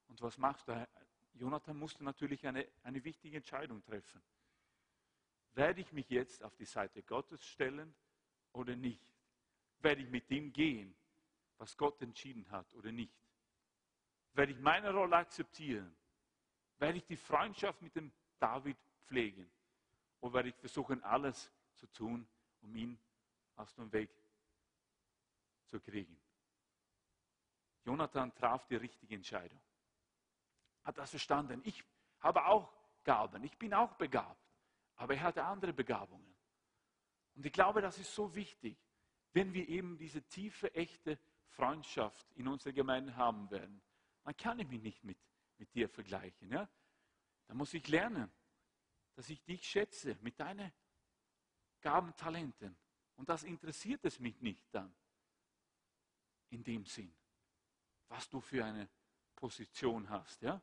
[0.06, 0.88] Und was machst du?
[1.34, 4.22] Jonathan musste natürlich eine, eine wichtige Entscheidung treffen.
[5.54, 7.94] Werde ich mich jetzt auf die Seite Gottes stellen
[8.52, 9.18] oder nicht?
[9.81, 10.95] Werde ich mit dem gehen,
[11.59, 13.14] was Gott entschieden hat oder nicht?
[14.33, 15.95] Werde ich meine Rolle akzeptieren?
[16.79, 18.76] Werde ich die Freundschaft mit dem David
[19.07, 19.51] pflegen?
[20.20, 22.29] Oder werde ich versuchen, alles zu tun,
[22.61, 22.99] um ihn
[23.57, 24.11] aus dem Weg
[25.66, 26.20] zu kriegen?
[27.85, 29.61] Jonathan traf die richtige Entscheidung.
[30.85, 31.61] Hat das verstanden?
[31.64, 31.85] Ich
[32.20, 32.72] habe auch
[33.05, 34.43] Gaben, ich bin auch begabt,
[34.97, 36.35] aber er hatte andere Begabungen.
[37.35, 38.76] Und ich glaube, das ist so wichtig
[39.33, 41.18] wenn wir eben diese tiefe, echte
[41.49, 43.81] Freundschaft in unserer Gemeinde haben werden,
[44.24, 45.18] dann kann ich mich nicht mit,
[45.59, 46.51] mit dir vergleichen.
[46.51, 46.68] Ja?
[47.47, 48.31] Dann muss ich lernen,
[49.14, 50.72] dass ich dich schätze mit deinen
[51.81, 52.76] Gaben, Talenten.
[53.16, 54.95] Und das interessiert es mich nicht dann,
[56.51, 57.12] in dem Sinn,
[58.09, 58.89] was du für eine
[59.35, 60.43] Position hast.
[60.43, 60.61] Ja?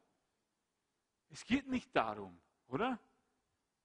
[1.29, 2.99] Es geht nicht darum, oder?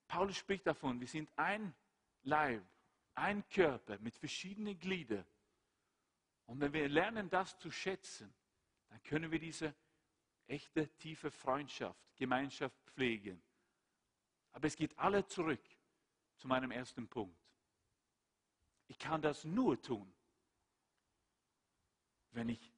[0.07, 1.75] Paulus spricht davon, wir sind ein
[2.23, 2.65] Leib,
[3.15, 5.27] ein Körper mit verschiedenen Gliedern.
[6.47, 8.33] Und wenn wir lernen, das zu schätzen,
[8.89, 9.75] dann können wir diese
[10.47, 13.41] echte, tiefe Freundschaft, Gemeinschaft pflegen.
[14.53, 15.63] Aber es geht alle zurück
[16.37, 17.39] zu meinem ersten Punkt.
[18.89, 20.13] Ich kann das nur tun,
[22.33, 22.73] wenn ich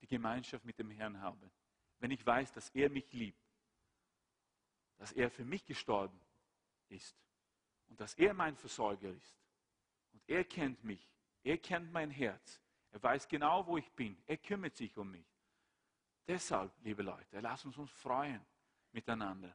[0.00, 1.50] die Gemeinschaft mit dem Herrn habe.
[1.98, 3.38] Wenn ich weiß, dass er mich liebt,
[4.96, 6.18] dass er für mich gestorben
[6.88, 7.16] ist
[7.88, 9.36] und dass er mein Versorger ist.
[10.30, 11.10] Er kennt mich.
[11.42, 12.60] Er kennt mein Herz.
[12.92, 14.16] Er weiß genau, wo ich bin.
[14.28, 15.26] Er kümmert sich um mich.
[16.28, 18.40] Deshalb, liebe Leute, lasst uns uns freuen
[18.92, 19.52] miteinander.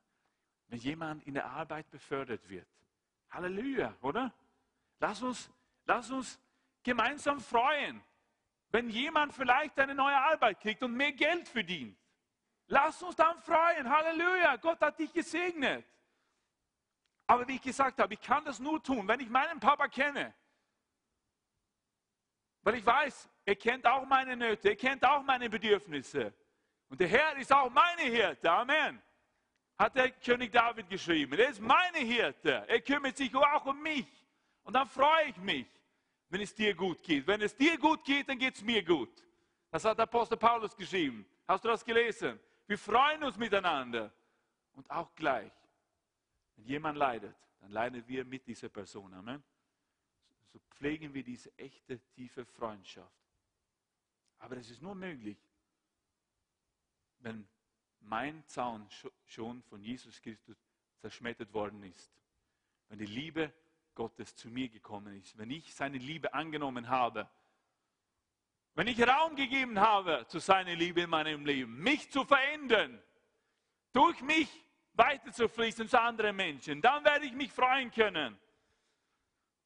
[0.67, 2.67] Wenn jemand in der Arbeit befördert wird.
[3.29, 4.33] Halleluja, oder?
[4.99, 5.49] Lass uns,
[5.85, 6.37] lass uns
[6.83, 8.03] gemeinsam freuen.
[8.67, 11.97] Wenn jemand vielleicht eine neue Arbeit kriegt und mehr Geld verdient.
[12.67, 13.89] Lass uns dann freuen.
[13.89, 15.85] Halleluja, Gott hat dich gesegnet.
[17.27, 20.33] Aber wie ich gesagt habe, ich kann das nur tun, wenn ich meinen Papa kenne
[22.65, 26.33] weil ich weiß, er kennt auch meine Nöte, er kennt auch meine Bedürfnisse.
[26.89, 28.51] Und der Herr ist auch meine Hirte.
[28.51, 28.99] Amen.
[29.77, 31.37] Hat der König David geschrieben.
[31.37, 32.65] Er ist meine Hirte.
[32.67, 34.07] Er kümmert sich auch um mich.
[34.63, 35.67] Und dann freue ich mich,
[36.29, 37.27] wenn es dir gut geht.
[37.27, 39.23] Wenn es dir gut geht, dann geht es mir gut.
[39.69, 41.23] Das hat der Apostel Paulus geschrieben.
[41.47, 42.39] Hast du das gelesen?
[42.65, 44.11] Wir freuen uns miteinander.
[44.73, 45.53] Und auch gleich,
[46.55, 49.13] wenn jemand leidet, dann leiden wir mit dieser Person.
[49.13, 49.43] Amen
[50.55, 53.11] so pflegen wir diese echte, tiefe Freundschaft.
[54.39, 55.37] Aber es ist nur möglich,
[57.19, 57.45] wenn
[57.99, 58.87] mein Zaun
[59.25, 60.55] schon von Jesus Christus
[61.01, 62.09] zerschmettert worden ist.
[62.87, 63.51] Wenn die Liebe
[63.95, 65.37] Gottes zu mir gekommen ist.
[65.37, 67.29] Wenn ich seine Liebe angenommen habe.
[68.75, 71.83] Wenn ich Raum gegeben habe zu seiner Liebe in meinem Leben.
[71.83, 73.03] Mich zu verändern.
[73.91, 76.81] durch mich weiterzufließen zu anderen Menschen.
[76.81, 78.39] Dann werde ich mich freuen können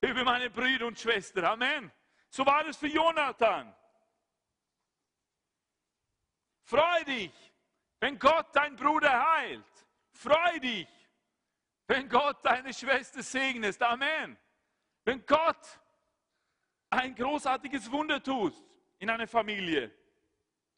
[0.02, 1.45] über meine Brüder und Schwestern.
[1.45, 1.91] Amen.
[2.30, 3.76] So war es für Jonathan.
[6.64, 7.34] Freu dich,
[8.00, 9.66] wenn Gott dein Bruder heilt.
[10.12, 10.88] Freu dich,
[11.88, 13.82] wenn Gott deine Schwester segnet.
[13.82, 14.38] Amen.
[15.04, 15.80] Wenn Gott
[16.91, 18.54] ein großartiges Wunder tut
[19.00, 19.91] in einer Familie.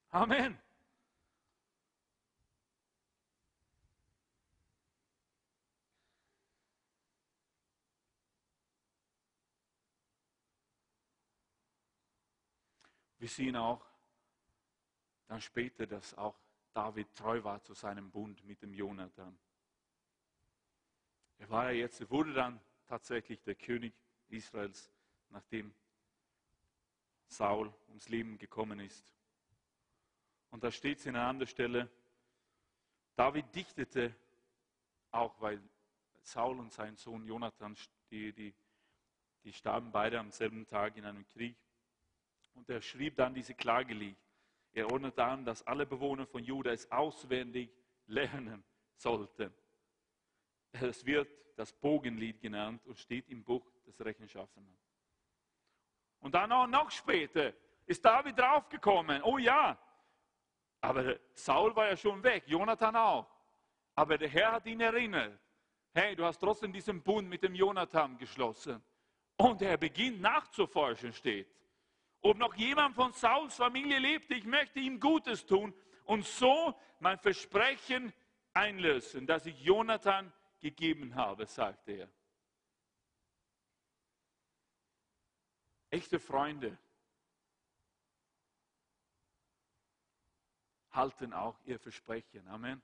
[0.10, 0.60] Amen.
[13.22, 13.86] Wir sehen auch
[15.28, 16.36] dann später, dass auch
[16.74, 19.38] David treu war zu seinem Bund mit dem Jonathan.
[21.38, 23.94] Er war ja jetzt, wurde dann tatsächlich der König
[24.30, 24.92] Israels,
[25.30, 25.72] nachdem
[27.28, 29.14] Saul ums Leben gekommen ist.
[30.50, 31.92] Und da steht es in einer anderen Stelle,
[33.16, 34.16] David dichtete
[35.12, 35.62] auch, weil
[36.24, 37.78] Saul und sein Sohn Jonathan,
[38.10, 38.56] die, die,
[39.44, 41.56] die starben beide am selben Tag in einem Krieg.
[42.54, 44.18] Und er schrieb dann diese Klagelied.
[44.74, 47.70] Er ordnete an, dass alle Bewohner von Juda es auswendig
[48.08, 48.64] lernen
[48.96, 49.54] sollten.
[50.72, 54.78] Es wird das Bogenlied genannt und steht im Buch des Rechenschaffenen.
[56.20, 57.54] Und dann auch noch später
[57.86, 59.22] ist David draufgekommen.
[59.24, 59.78] Oh ja,
[60.80, 63.28] aber Saul war ja schon weg, Jonathan auch.
[63.96, 65.38] Aber der Herr hat ihn erinnert.
[65.94, 68.82] Hey, du hast trotzdem diesen Bund mit dem Jonathan geschlossen.
[69.36, 71.48] Und er beginnt nachzuforschen, steht
[72.22, 74.36] ob noch jemand von Sauls Familie lebte.
[74.36, 75.74] Ich möchte ihm Gutes tun
[76.06, 78.14] und so mein Versprechen
[78.54, 82.10] einlösen, das ich Jonathan gegeben habe, sagte er.
[85.90, 86.78] Echte Freunde
[90.92, 92.48] halten auch ihr Versprechen.
[92.48, 92.82] Amen.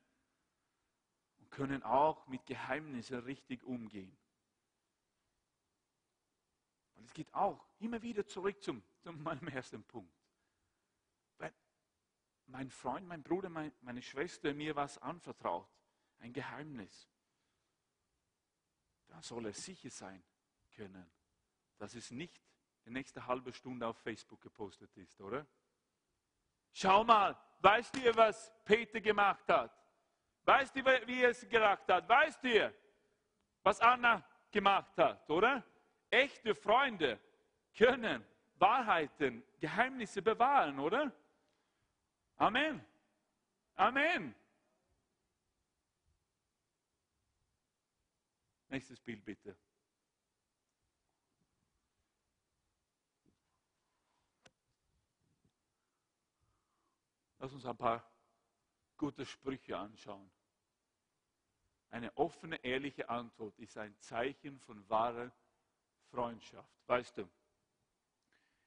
[1.37, 4.17] Und können auch mit Geheimnissen richtig umgehen.
[6.97, 10.13] Und es geht auch immer wieder zurück zum, zu meinem ersten Punkt.
[11.37, 11.53] Wenn
[12.47, 15.69] mein Freund, mein Bruder, mein, meine Schwester mir was anvertraut,
[16.19, 17.09] ein Geheimnis,
[19.07, 20.23] dann soll er sicher sein
[20.75, 21.09] können,
[21.77, 22.41] dass es nicht
[22.85, 25.45] die nächste halbe Stunde auf Facebook gepostet ist, oder?
[26.73, 29.73] Schau mal, weißt ihr, was Peter gemacht hat?
[30.43, 32.07] Weißt ihr, wie er es gedacht hat?
[32.07, 32.73] Weißt ihr,
[33.63, 35.63] was Anna gemacht hat, oder?
[36.09, 37.19] Echte Freunde
[37.75, 38.25] können
[38.59, 41.11] Wahrheiten, Geheimnisse bewahren, oder?
[42.37, 42.83] Amen.
[43.75, 44.35] Amen.
[48.69, 49.55] Nächstes Bild bitte.
[57.39, 58.03] Lass uns ein paar
[58.97, 60.29] gute Sprüche anschauen.
[61.89, 65.31] Eine offene, ehrliche Antwort ist ein Zeichen von wahrer
[66.09, 66.69] Freundschaft.
[66.87, 67.29] Weißt du,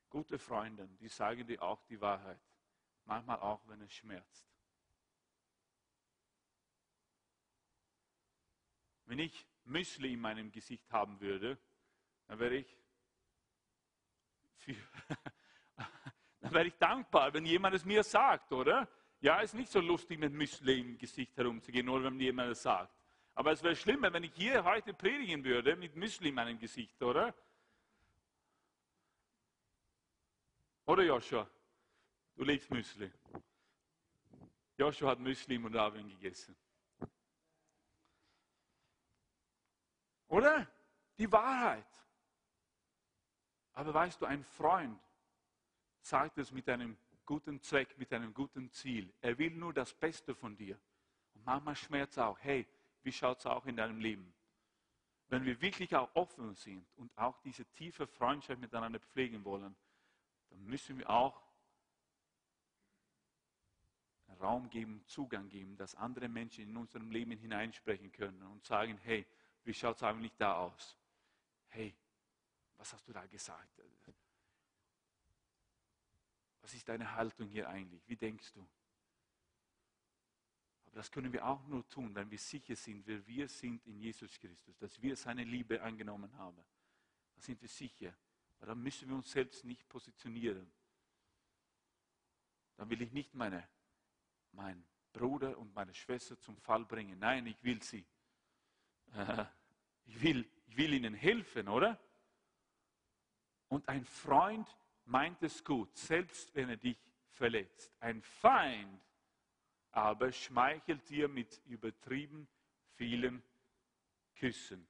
[0.08, 2.40] gute Freunde, die sagen dir auch die Wahrheit.
[3.04, 4.46] Manchmal auch, wenn es schmerzt.
[9.06, 11.58] Wenn ich Müsli in meinem Gesicht haben würde,
[12.28, 12.78] dann wäre ich,
[16.40, 18.88] dann wäre ich dankbar, wenn jemand es mir sagt, oder?
[19.20, 22.99] Ja, ist nicht so lustig, mit Müsli im Gesicht herumzugehen, nur wenn jemand es sagt.
[23.40, 27.02] Aber es wäre schlimmer, wenn ich hier heute predigen würde mit Müsli in meinem Gesicht,
[27.02, 27.34] oder?
[30.84, 31.48] Oder Joshua?
[32.36, 33.10] Du liebst Müsli.
[34.76, 36.54] Joshua hat Müsli im Moldawien gegessen.
[40.28, 40.70] Oder?
[41.16, 41.88] Die Wahrheit.
[43.72, 45.00] Aber weißt du, ein Freund
[46.02, 49.10] sagt es mit einem guten Zweck, mit einem guten Ziel.
[49.22, 50.78] Er will nur das Beste von dir.
[51.32, 52.68] Und manchmal schmerzt auch, hey,
[53.02, 54.34] wie schaut es auch in deinem Leben?
[55.28, 59.76] Wenn wir wirklich auch offen sind und auch diese tiefe Freundschaft miteinander pflegen wollen,
[60.50, 61.40] dann müssen wir auch
[64.40, 69.26] Raum geben, Zugang geben, dass andere Menschen in unserem Leben hineinsprechen können und sagen, hey,
[69.64, 70.96] wie schaut es eigentlich da aus?
[71.68, 71.94] Hey,
[72.76, 73.80] was hast du da gesagt?
[76.62, 78.06] Was ist deine Haltung hier eigentlich?
[78.08, 78.66] Wie denkst du?
[80.90, 84.00] Aber das können wir auch nur tun, wenn wir sicher sind, wer wir sind in
[84.00, 86.64] Jesus Christus, dass wir seine Liebe angenommen haben.
[87.34, 88.12] Da sind wir sicher.
[88.58, 90.70] Weil dann müssen wir uns selbst nicht positionieren.
[92.76, 93.68] Dann will ich nicht meine,
[94.52, 97.18] meinen Bruder und meine Schwester zum Fall bringen.
[97.18, 98.04] Nein, ich will sie.
[100.06, 102.00] ich, will, ich will ihnen helfen, oder?
[103.68, 104.68] Und ein Freund
[105.04, 106.98] meint es gut, selbst wenn er dich
[107.30, 107.94] verletzt.
[108.00, 109.00] Ein Feind
[109.92, 112.48] aber schmeichelt dir mit übertrieben
[112.94, 113.42] vielen
[114.36, 114.86] Küssen.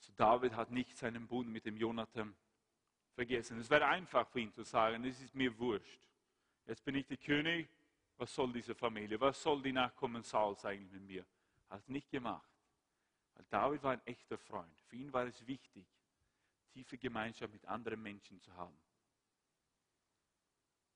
[0.00, 2.36] So David hat nicht seinen Bund mit dem Jonathan
[3.14, 3.58] vergessen.
[3.58, 6.00] Es wäre einfach für ihn zu sagen, es ist mir wurscht.
[6.66, 7.68] Jetzt bin ich der König,
[8.18, 11.26] was soll diese Familie, was soll die Nachkommen Sauls eigentlich mit mir?
[11.70, 12.50] Hat es nicht gemacht.
[13.34, 14.80] Weil David war ein echter Freund.
[14.82, 15.86] Für ihn war es wichtig,
[16.76, 18.78] tiefe Gemeinschaft mit anderen Menschen zu haben.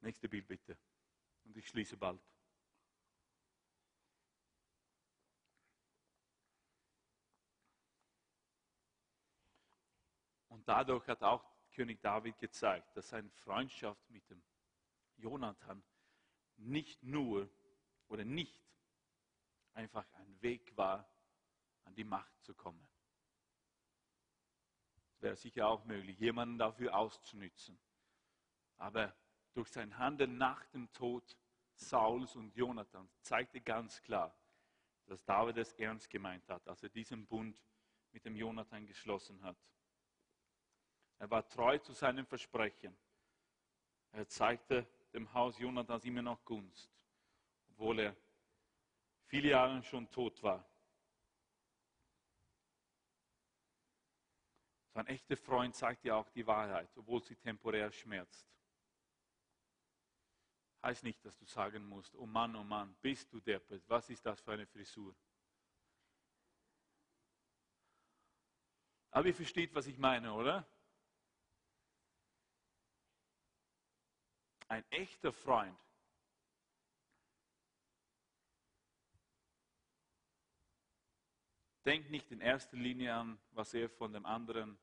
[0.03, 0.76] Nächste Bild bitte.
[1.45, 2.20] Und ich schließe bald.
[10.49, 14.43] Und dadurch hat auch König David gezeigt, dass seine Freundschaft mit dem
[15.16, 15.83] Jonathan
[16.57, 17.49] nicht nur
[18.09, 18.62] oder nicht
[19.72, 21.11] einfach ein Weg war,
[21.85, 22.89] an die Macht zu kommen.
[25.21, 27.79] Wäre sicher auch möglich, jemanden dafür auszunützen.
[28.79, 29.14] Aber
[29.53, 31.37] durch sein Handeln nach dem Tod
[31.75, 34.35] Sauls und Jonathans zeigte ganz klar,
[35.07, 37.62] dass David es ernst gemeint hat, als er diesen Bund
[38.12, 39.57] mit dem Jonathan geschlossen hat.
[41.18, 42.97] Er war treu zu seinem Versprechen.
[44.12, 46.91] Er zeigte dem Haus Jonathans immer noch Gunst,
[47.71, 48.16] obwohl er
[49.27, 50.70] viele Jahre schon tot war.
[54.93, 58.47] So ein echter Freund sagt dir auch die Wahrheit, obwohl sie temporär schmerzt.
[60.82, 64.24] Heißt nicht, dass du sagen musst, oh Mann, oh Mann, bist du deppert, was ist
[64.24, 65.14] das für eine Frisur?
[69.12, 70.66] Aber ihr versteht, was ich meine, oder?
[74.68, 75.78] Ein echter Freund
[81.91, 84.78] denkt nicht in erster Linie an, was er von dem anderen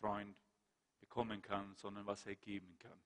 [0.00, 0.36] Freund
[0.98, 3.00] bekommen kann, sondern was er geben kann.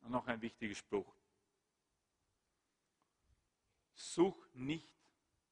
[0.00, 1.14] Und noch ein wichtiger Spruch.
[3.94, 4.92] Such nicht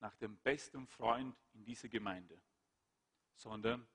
[0.01, 2.43] nach dem besten Freund in dieser Gemeinde,
[3.37, 3.87] sondern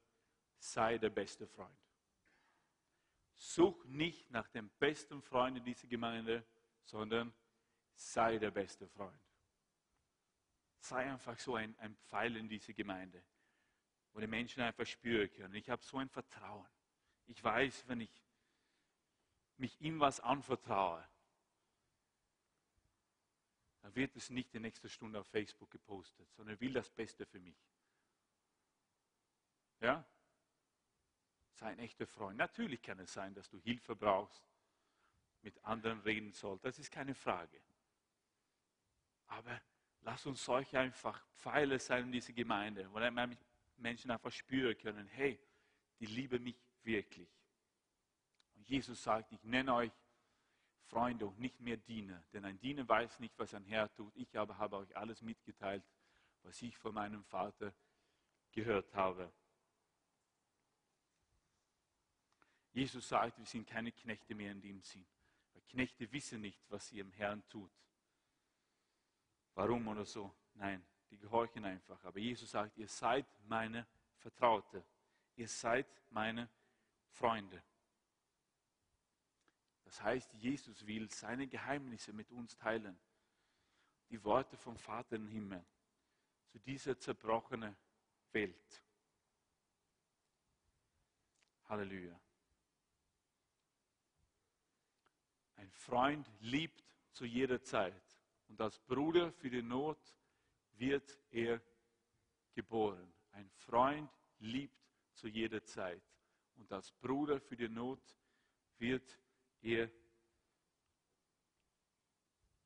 [0.58, 1.78] sei der beste Freund.
[3.36, 6.48] Such nicht nach dem besten Freund in dieser Gemeinde,
[6.86, 7.34] sondern
[7.94, 9.31] sei der beste Freund.
[10.82, 13.24] Sei einfach so ein, ein Pfeil in dieser Gemeinde,
[14.14, 15.54] wo die Menschen einfach spüren können.
[15.54, 16.68] Ich habe so ein Vertrauen.
[17.28, 18.12] Ich weiß, wenn ich
[19.58, 21.08] mich ihm was anvertraue,
[23.82, 27.28] dann wird es nicht die nächste Stunde auf Facebook gepostet, sondern er will das Beste
[27.28, 27.58] für mich.
[29.82, 30.04] Ja?
[31.54, 32.38] Sei ein echter Freund.
[32.38, 34.44] Natürlich kann es sein, dass du Hilfe brauchst,
[35.44, 36.66] mit anderen reden sollst.
[36.66, 37.62] Das ist keine Frage.
[39.28, 39.62] Aber
[40.02, 43.00] lass uns solche einfach Pfeile sein in dieser Gemeinde, wo
[43.78, 45.40] Menschen einfach spüren können, hey,
[46.00, 47.30] die lieben mich wirklich.
[48.56, 49.92] Und Jesus sagt, ich nenne euch
[50.86, 54.16] Freunde und nicht mehr Diener, denn ein Diener weiß nicht, was ein Herr tut.
[54.16, 55.84] Ich aber habe euch alles mitgeteilt,
[56.44, 57.74] was ich von meinem Vater
[58.52, 59.32] gehört habe.
[62.74, 65.06] Jesus sagt, wir sind keine Knechte mehr in dem Sinn.
[65.54, 67.72] Weil Knechte wissen nicht, was sie ihrem Herrn tut.
[69.54, 70.34] Warum oder so?
[70.54, 72.04] Nein, die gehorchen einfach.
[72.04, 73.86] Aber Jesus sagt, ihr seid meine
[74.18, 74.84] Vertraute.
[75.36, 76.50] Ihr seid meine
[77.10, 77.62] Freunde.
[79.84, 82.98] Das heißt, Jesus will seine Geheimnisse mit uns teilen.
[84.10, 85.66] Die Worte vom Vater im Himmel
[86.48, 87.76] zu dieser zerbrochenen
[88.32, 88.84] Welt.
[91.66, 92.20] Halleluja.
[95.56, 98.11] Ein Freund liebt zu jeder Zeit
[98.52, 100.14] und als Bruder für die Not
[100.74, 101.62] wird er
[102.54, 103.14] geboren.
[103.32, 104.78] Ein Freund liebt
[105.14, 106.04] zu jeder Zeit
[106.56, 108.04] und als Bruder für die Not
[108.78, 109.18] wird
[109.62, 109.90] er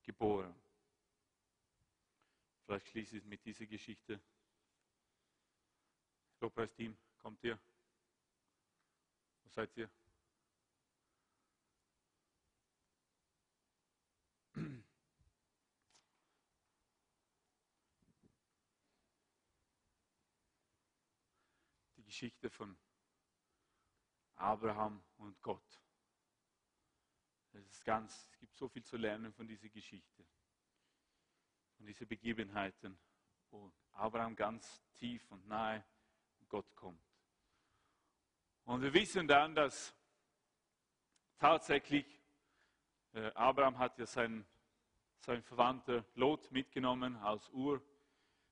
[0.01, 0.55] geboren.
[2.63, 4.19] Vielleicht schließe ich mit dieser Geschichte.
[6.39, 7.59] Lobpreisteam, kommt ihr?
[9.43, 9.87] Wo seid ihr?
[22.15, 22.77] Geschichte von
[24.37, 25.81] Abraham und Gott.
[27.51, 30.25] Es, ist ganz, es gibt so viel zu lernen von dieser Geschichte,
[31.75, 32.97] von diesen Begebenheiten,
[33.49, 35.83] wo Abraham ganz tief und nahe
[36.47, 37.03] Gott kommt.
[38.63, 39.93] Und wir wissen dann, dass
[41.37, 42.21] tatsächlich
[43.11, 44.47] äh, Abraham hat ja seinen,
[45.19, 47.83] seinen Verwandter Lot mitgenommen aus Ur,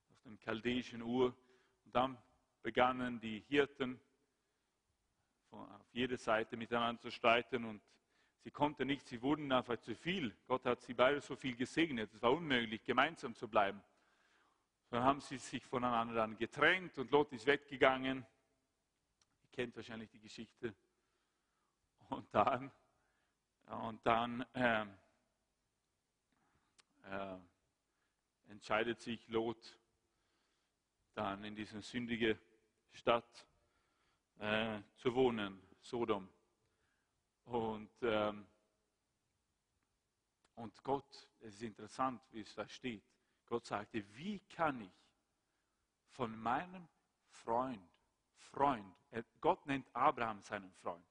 [0.10, 1.34] aus dem chaldäischen Ur.
[1.86, 2.22] Und dann
[2.64, 4.00] begannen die Hirten
[5.52, 7.82] auf jeder Seite miteinander zu streiten und
[8.44, 10.36] sie konnten nicht, sie wurden einfach zu viel.
[10.48, 13.84] Gott hat sie beide so viel gesegnet, es war unmöglich, gemeinsam zu bleiben.
[14.90, 18.26] Dann haben sie sich voneinander dann getrennt und Lot ist weggegangen.
[19.42, 20.74] Ihr kennt wahrscheinlich die Geschichte.
[22.10, 22.72] Und dann,
[23.66, 24.86] und dann äh,
[27.06, 27.38] äh,
[28.50, 29.80] entscheidet sich Lot
[31.16, 32.38] dann in diese sündige
[32.94, 33.48] Stadt
[34.40, 36.30] äh, zu wohnen, Sodom.
[37.46, 38.48] Und, ähm,
[40.56, 43.04] und Gott, es ist interessant, wie es da steht,
[43.46, 44.94] Gott sagte, wie kann ich
[46.12, 46.88] von meinem
[47.28, 47.90] Freund,
[48.38, 48.96] Freund,
[49.42, 51.06] Gott nennt Abraham seinen Freund.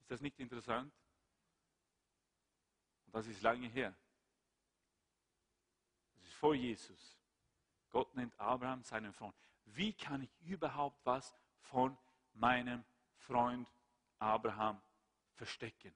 [0.00, 0.92] Ist das nicht interessant?
[3.06, 3.94] Und das ist lange her.
[6.14, 7.18] Das ist vor Jesus.
[7.90, 9.34] Gott nennt Abraham seinen Freund.
[9.66, 11.96] Wie kann ich überhaupt was von
[12.32, 12.84] meinem
[13.18, 13.70] Freund
[14.18, 14.80] Abraham
[15.34, 15.94] verstecken?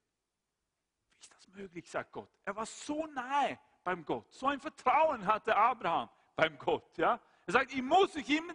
[1.14, 2.30] Wie ist das möglich, sagt Gott.
[2.44, 4.32] Er war so nahe beim Gott.
[4.32, 6.96] So ein Vertrauen hatte Abraham beim Gott.
[6.98, 7.20] Ja?
[7.46, 8.52] Er sagt, ich muss ihm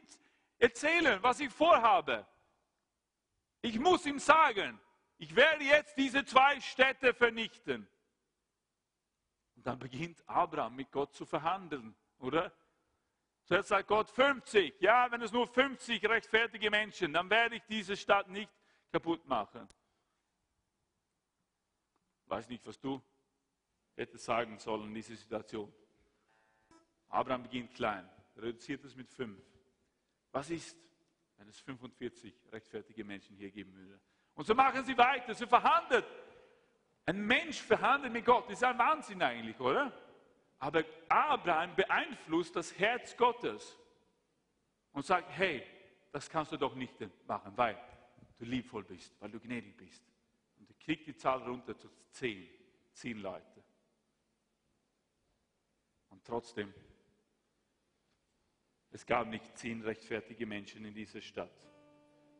[0.57, 2.27] erzählen, was ich vorhabe.
[3.61, 4.79] Ich muss ihm sagen,
[5.17, 7.87] ich werde jetzt diese zwei Städte vernichten.
[9.55, 12.51] Und dann beginnt Abraham mit Gott zu verhandeln, oder?
[13.45, 17.95] Zuerst sagt Gott 50, ja, wenn es nur 50 rechtfertige Menschen, dann werde ich diese
[17.95, 18.51] Stadt nicht
[18.91, 19.69] kaputt machen.
[22.25, 22.99] Weiß nicht, was du
[23.95, 25.71] hätte sagen sollen in dieser Situation.
[27.09, 29.39] Abraham beginnt klein, reduziert es mit fünf.
[30.31, 30.75] Was ist,
[31.37, 34.01] wenn es 45 rechtfertige Menschen hier geben würde?
[34.33, 36.03] Und so machen sie weiter, sie verhandeln.
[37.05, 39.93] Ein Mensch verhandelt mit Gott, das ist ein Wahnsinn eigentlich, oder?
[40.59, 43.77] Aber Abraham beeinflusst das Herz Gottes
[44.93, 45.63] und sagt, hey,
[46.11, 46.93] das kannst du doch nicht
[47.27, 47.77] machen, weil
[48.37, 50.03] du liebvoll bist, weil du gnädig bist.
[50.57, 52.47] Und er kriegt die Zahl runter zu zehn,
[52.93, 53.63] zehn Leute.
[56.09, 56.73] Und trotzdem,
[58.91, 61.69] es gab nicht zehn rechtfertige Menschen in dieser Stadt.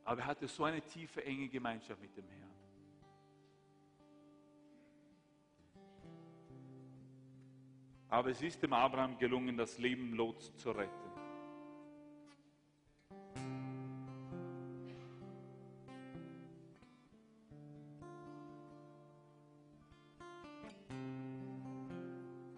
[0.06, 2.55] Aber er hatte so eine tiefe, enge Gemeinschaft mit dem Herrn.
[8.10, 11.06] Aber es ist dem Abraham gelungen, das Leben Lots zu retten.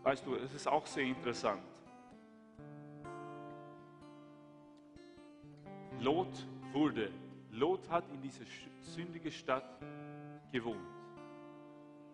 [0.03, 1.61] Weißt du, es ist auch sehr interessant.
[5.99, 7.11] Lot wurde,
[7.51, 8.45] Lot hat in dieser
[8.79, 9.81] sündigen Stadt
[10.51, 10.96] gewohnt.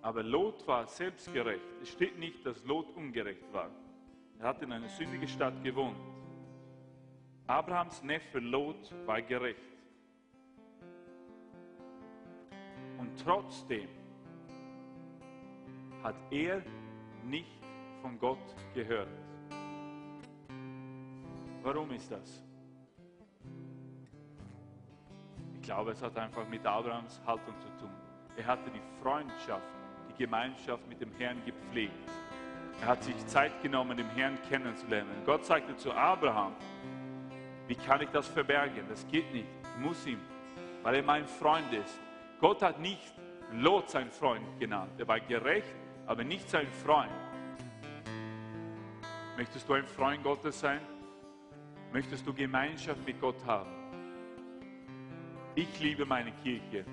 [0.04, 1.64] Aber Lot war selbstgerecht.
[1.82, 3.72] Es steht nicht, dass Lot ungerecht war.
[4.38, 5.96] Er hat in einer sündigen Stadt gewohnt.
[7.48, 9.62] Abrahams Neffe Lot war gerecht.
[12.98, 13.88] Und trotzdem
[16.04, 16.62] hat er
[17.24, 17.64] nicht
[18.02, 19.08] von Gott gehört.
[21.62, 22.44] Warum ist das?
[25.56, 27.92] Ich glaube, es hat einfach mit Abrahams Haltung zu tun.
[28.36, 29.83] Er hatte die Freundschaft,
[30.18, 31.94] die Gemeinschaft mit dem Herrn gepflegt.
[32.82, 35.12] Er hat sich Zeit genommen, den Herrn kennenzulernen.
[35.26, 36.54] Gott sagte zu Abraham,
[37.68, 38.86] wie kann ich das verbergen?
[38.90, 39.48] Das geht nicht.
[39.64, 40.20] Ich muss ihm,
[40.82, 42.00] weil er mein Freund ist.
[42.40, 43.14] Gott hat nicht
[43.54, 44.92] Lot sein Freund genannt.
[44.98, 45.76] Er war gerecht,
[46.08, 47.12] aber nicht sein Freund.
[49.38, 50.80] Möchtest du ein Freund Gottes sein?
[51.92, 53.70] Möchtest du Gemeinschaft mit Gott haben?
[55.56, 56.84] Ich liebe meine Kirche,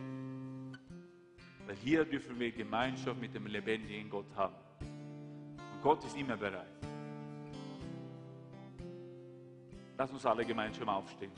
[1.70, 4.56] weil hier dürfen wir Gemeinschaft mit dem lebendigen Gott haben.
[4.80, 6.66] Und Gott ist immer bereit.
[9.96, 11.30] Lass uns alle gemeinsam aufstehen.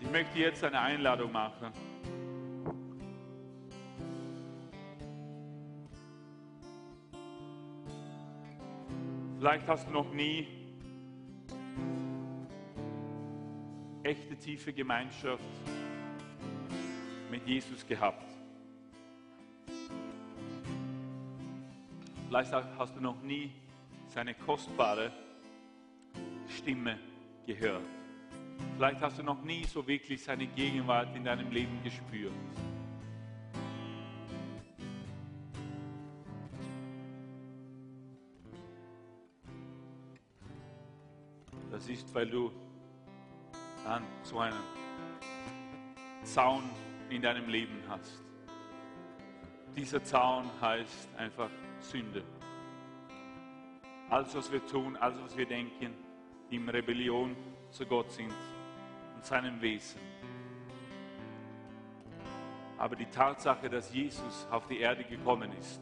[0.00, 1.72] Ich möchte jetzt eine Einladung machen.
[9.40, 10.46] Vielleicht hast du noch nie
[14.04, 15.42] echte tiefe Gemeinschaft
[17.38, 18.24] mit Jesus gehabt.
[22.26, 23.52] Vielleicht hast du noch nie
[24.08, 25.12] seine kostbare
[26.48, 26.98] Stimme
[27.46, 27.84] gehört.
[28.74, 32.32] Vielleicht hast du noch nie so wirklich seine Gegenwart in deinem Leben gespürt.
[41.70, 42.50] Das ist, weil du
[43.84, 44.56] dann so einen
[46.24, 46.64] Zaun
[47.10, 48.22] in deinem Leben hast.
[49.76, 51.50] Dieser Zaun heißt einfach
[51.80, 52.22] Sünde.
[54.10, 55.94] Alles, was wir tun, alles, was wir denken,
[56.50, 57.36] die in Rebellion
[57.70, 58.32] zu Gott sind
[59.14, 60.00] und seinem Wesen.
[62.78, 65.80] Aber die Tatsache, dass Jesus auf die Erde gekommen ist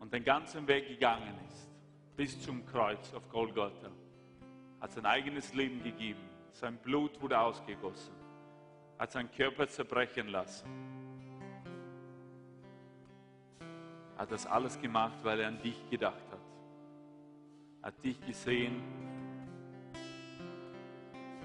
[0.00, 1.70] und den ganzen Weg gegangen ist,
[2.16, 3.90] bis zum Kreuz auf Golgotha,
[4.80, 6.28] hat sein eigenes Leben gegeben.
[6.52, 8.14] Sein Blut wurde ausgegossen,
[8.98, 10.68] hat seinen Körper zerbrechen lassen.
[14.16, 16.40] Hat das alles gemacht, weil er an dich gedacht hat.
[17.82, 18.82] Hat dich gesehen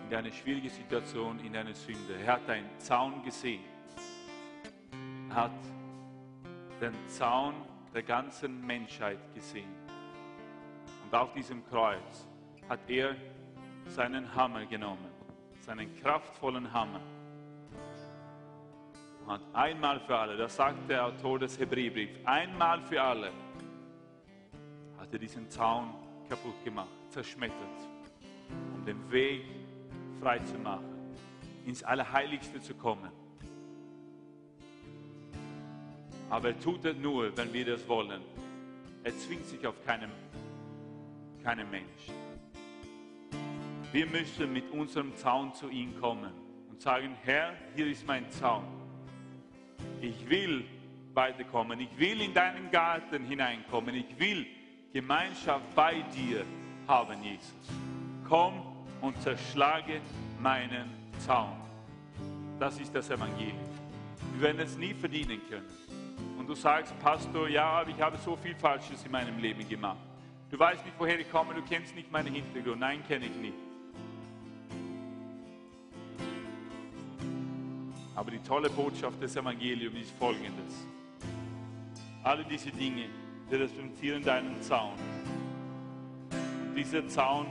[0.04, 2.16] in deine schwierige Situation, in deine Sünde.
[2.26, 3.64] Er hat deinen Zaun gesehen.
[5.30, 5.52] Er hat
[6.80, 7.54] den Zaun
[7.94, 9.74] der ganzen Menschheit gesehen.
[11.04, 12.28] Und auf diesem Kreuz
[12.70, 13.16] hat er
[13.88, 15.10] seinen Hammer genommen,
[15.60, 17.02] seinen kraftvollen Hammer.
[19.26, 23.32] Und einmal für alle, das sagt der Autor des Hebräerbriefs, einmal für alle
[24.98, 25.94] hat er diesen Zaun
[26.28, 27.58] kaputt gemacht, zerschmettert,
[28.76, 29.44] um den Weg
[30.22, 31.16] frei zu machen,
[31.66, 33.12] ins Allerheiligste zu kommen.
[36.30, 38.22] Aber er tut es nur, wenn wir das wollen.
[39.04, 40.12] Er zwingt sich auf keinen,
[41.44, 42.10] keinen Mensch.
[43.92, 46.32] Wir müssen mit unserem Zaun zu ihm kommen
[46.70, 48.81] und sagen, Herr, hier ist mein Zaun.
[50.02, 50.66] Ich will
[51.14, 51.80] weiterkommen.
[51.80, 53.96] Ich will in deinen Garten hineinkommen.
[53.96, 54.46] Ich will
[54.94, 56.44] Gemeinschaft bei dir
[56.88, 57.54] haben, Jesus.
[58.28, 58.62] Komm
[59.02, 60.02] und zerschlage
[60.40, 60.90] meinen
[61.20, 61.56] Zaun.
[62.60, 63.58] Das ist das Evangelium.
[64.34, 65.68] Wir werden es nie verdienen können.
[66.38, 70.00] Und du sagst, Pastor, ja, aber ich habe so viel Falsches in meinem Leben gemacht.
[70.50, 72.80] Du weißt nicht, woher ich komme, du kennst nicht meinen Hintergrund.
[72.80, 73.71] Nein, kenne ich nicht.
[78.22, 80.86] Aber die tolle Botschaft des Evangeliums ist folgendes.
[82.22, 83.10] Alle diese Dinge,
[83.50, 84.94] die repräsentieren deinen Zaun.
[86.68, 87.48] Und dieser Zaun,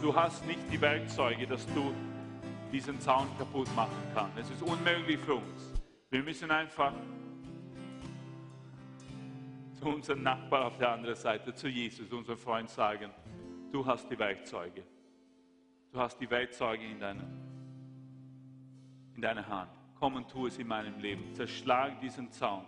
[0.00, 1.92] du hast nicht die Werkzeuge, dass du
[2.72, 4.38] diesen Zaun kaputt machen kannst.
[4.38, 5.74] Es ist unmöglich für uns.
[6.08, 6.94] Wir müssen einfach
[9.74, 13.10] zu unserem Nachbar auf der anderen Seite, zu Jesus, unserem Freund, sagen,
[13.72, 14.84] du hast die Werkzeuge.
[15.92, 17.49] Du hast die Werkzeuge in deiner
[19.20, 19.70] in deine Hand.
[19.98, 21.34] Komm und tu es in meinem Leben.
[21.34, 22.64] Zerschlag diesen Zaun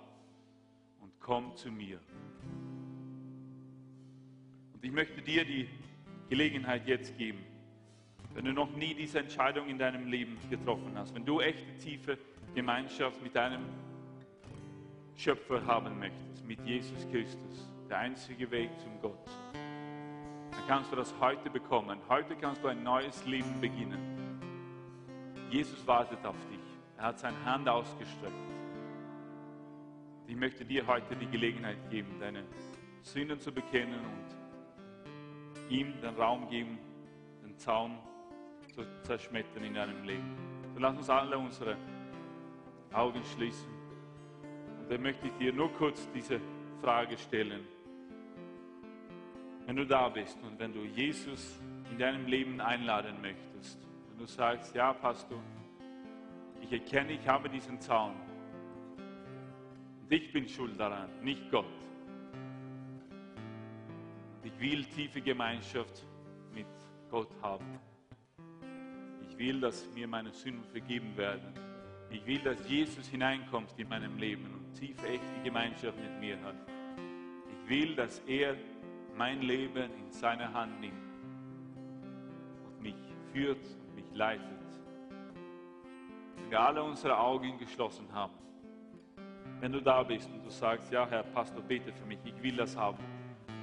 [1.00, 1.98] und komm zu mir.
[4.74, 5.66] Und ich möchte dir die
[6.28, 7.38] Gelegenheit jetzt geben,
[8.34, 12.18] wenn du noch nie diese Entscheidung in deinem Leben getroffen hast, wenn du echte tiefe
[12.55, 13.62] Gemeinschaft mit deinem
[15.16, 19.26] Schöpfer haben möchtest, mit Jesus Christus, der einzige Weg zum Gott,
[20.50, 21.98] dann kannst du das heute bekommen.
[22.11, 24.11] Heute kannst du ein neues Leben beginnen.
[25.53, 26.59] Jesus wartet auf dich.
[26.96, 28.32] Er hat seine Hand ausgestreckt.
[30.26, 32.42] Ich möchte dir heute die Gelegenheit geben, deine
[33.03, 36.78] Sünden zu bekennen und ihm den Raum geben,
[37.44, 37.98] den Zaun
[38.74, 40.36] zu zerschmettern in deinem Leben.
[40.72, 41.76] So lass uns alle unsere
[42.94, 43.68] Augen schließen.
[44.80, 46.40] Und dann möchte ich dir nur kurz diese
[46.80, 47.66] Frage stellen.
[49.66, 53.86] Wenn du da bist und wenn du Jesus in deinem Leben einladen möchtest,
[54.18, 55.40] du sagst, ja, Pastor,
[56.60, 58.14] ich erkenne, ich habe diesen Zaun.
[60.02, 61.66] Und ich bin schuld daran, nicht Gott.
[64.44, 66.04] Ich will tiefe Gemeinschaft
[66.54, 66.66] mit
[67.10, 67.78] Gott haben.
[69.28, 71.54] Ich will, dass mir meine Sünden vergeben werden.
[72.10, 76.56] Ich will, dass Jesus hineinkommt in meinem Leben und tiefe, echte Gemeinschaft mit mir hat.
[77.50, 78.56] Ich will, dass er
[79.16, 80.94] mein Leben in seine Hand nimmt
[82.66, 82.96] und mich
[83.32, 83.64] führt
[84.14, 84.43] leitet.
[86.36, 88.34] Wenn wir alle unsere Augen geschlossen haben,
[89.61, 92.57] wenn du da bist und du sagst, ja Herr Pastor, bete für mich, ich will
[92.57, 92.99] das haben,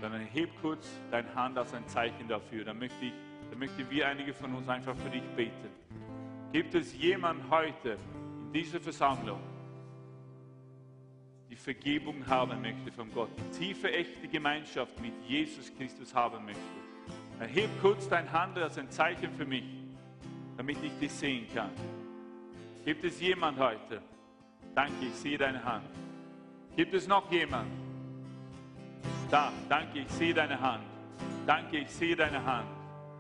[0.01, 2.63] dann heb kurz deine Hand als ein Zeichen dafür.
[2.63, 3.13] Dann möchte ich,
[3.49, 5.69] dann möchten wir einige von uns einfach für dich beten.
[6.53, 7.97] Gibt es jemand heute
[8.39, 9.39] in dieser Versammlung,
[11.49, 16.59] die Vergebung haben möchte von Gott, die tiefe, echte Gemeinschaft mit Jesus Christus haben möchte?
[17.39, 17.49] Dann
[17.81, 19.78] kurz deine Hand als ein Zeichen für mich
[20.59, 21.71] damit ich dich sehen kann.
[22.83, 24.01] Gibt es jemand heute?
[24.75, 25.85] Danke, ich sehe deine Hand.
[26.75, 27.69] Gibt es noch jemand?
[29.31, 30.83] Da, danke, ich sehe deine Hand.
[31.47, 32.67] Danke, ich sehe deine Hand.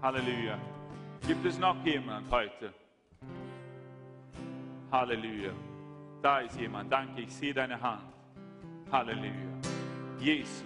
[0.01, 0.57] Halleluja.
[1.25, 2.73] Gibt es noch jemand heute?
[4.91, 5.53] Halleluja.
[6.21, 6.91] Da ist jemand.
[6.91, 8.03] Danke, ich sehe deine Hand.
[8.91, 9.31] Halleluja.
[10.19, 10.65] Jesus,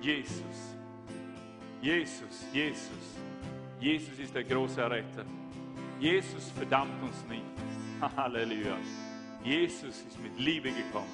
[0.00, 0.74] Jesus,
[1.82, 3.18] Jesus, Jesus.
[3.78, 5.26] Jesus ist der große Retter.
[6.02, 7.44] Jesus verdammt uns nicht.
[8.16, 8.76] Halleluja.
[9.44, 11.06] Jesus ist mit Liebe gekommen.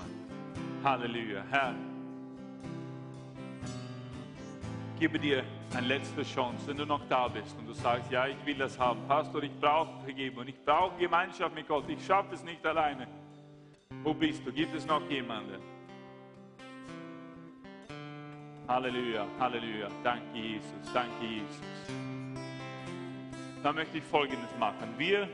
[0.82, 1.44] Halleluja.
[1.50, 1.74] Herr,
[4.98, 5.44] gebe dir
[5.76, 8.78] eine letzte Chance, wenn du noch da bist und du sagst, ja, ich will das
[8.78, 9.06] haben.
[9.06, 13.06] Pastor, ich brauche Vergebung, ich brauche Gemeinschaft mit Gott, ich schaffe es nicht alleine.
[14.02, 14.50] Wo bist du?
[14.50, 15.60] Gibt es noch jemanden?
[18.66, 19.88] Halleluja, Halleluja.
[20.02, 22.17] Danke, Jesus, danke, Jesus.
[23.62, 24.94] Dann möchte ich Folgendes machen.
[24.96, 25.28] Wir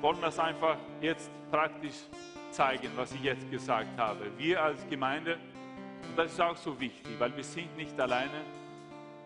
[0.00, 1.96] wollen das einfach jetzt praktisch
[2.50, 4.30] zeigen, was ich jetzt gesagt habe.
[4.38, 5.38] Wir als Gemeinde,
[6.08, 8.42] und das ist auch so wichtig, weil wir sind nicht alleine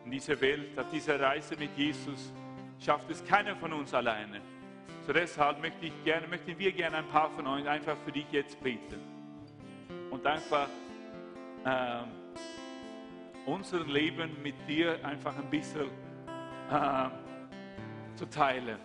[0.04, 2.32] in dieser Welt, auf dieser Reise mit Jesus
[2.80, 4.40] schafft es keiner von uns alleine.
[5.06, 8.26] So deshalb möchte ich gerne, möchten wir gerne ein paar von euch einfach für dich
[8.30, 9.00] jetzt beten.
[10.10, 10.68] Und einfach
[11.64, 12.02] äh,
[13.44, 15.90] unser Leben mit dir einfach ein bisschen
[16.70, 17.27] äh,
[18.18, 18.78] zu teilen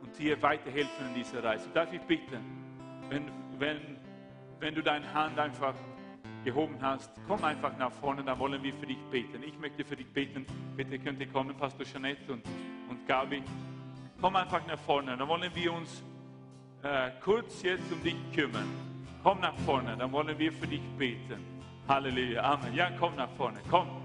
[0.00, 1.68] und dir weiterhelfen in dieser Reise.
[1.74, 2.40] Darf ich bitten,
[3.10, 3.98] wenn, wenn,
[4.58, 5.74] wenn du deine Hand einfach
[6.44, 9.42] gehoben hast, komm einfach nach vorne, dann wollen wir für dich beten.
[9.42, 10.46] Ich möchte für dich beten.
[10.76, 12.42] Bitte könnt ihr kommen, Pastor Jeanette und,
[12.88, 13.42] und Gabi.
[14.20, 16.02] Komm einfach nach vorne, dann wollen wir uns
[16.82, 18.68] äh, kurz jetzt um dich kümmern.
[19.22, 21.42] Komm nach vorne, dann wollen wir für dich beten.
[21.86, 22.74] Halleluja, Amen.
[22.74, 24.03] Ja, komm nach vorne, komm.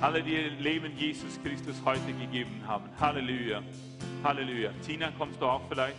[0.00, 2.88] Alle, die ihr Leben Jesus Christus heute gegeben haben.
[2.98, 3.62] Halleluja,
[4.24, 4.70] Halleluja.
[4.84, 5.96] Tina, kommst du auch vielleicht?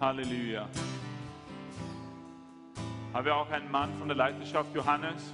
[0.00, 0.68] Halleluja.
[3.12, 5.32] Haben wir auch einen Mann von der Leiterschaft, Johannes?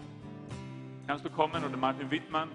[1.06, 1.64] Kannst du kommen?
[1.64, 2.48] Oder Martin Wittmann?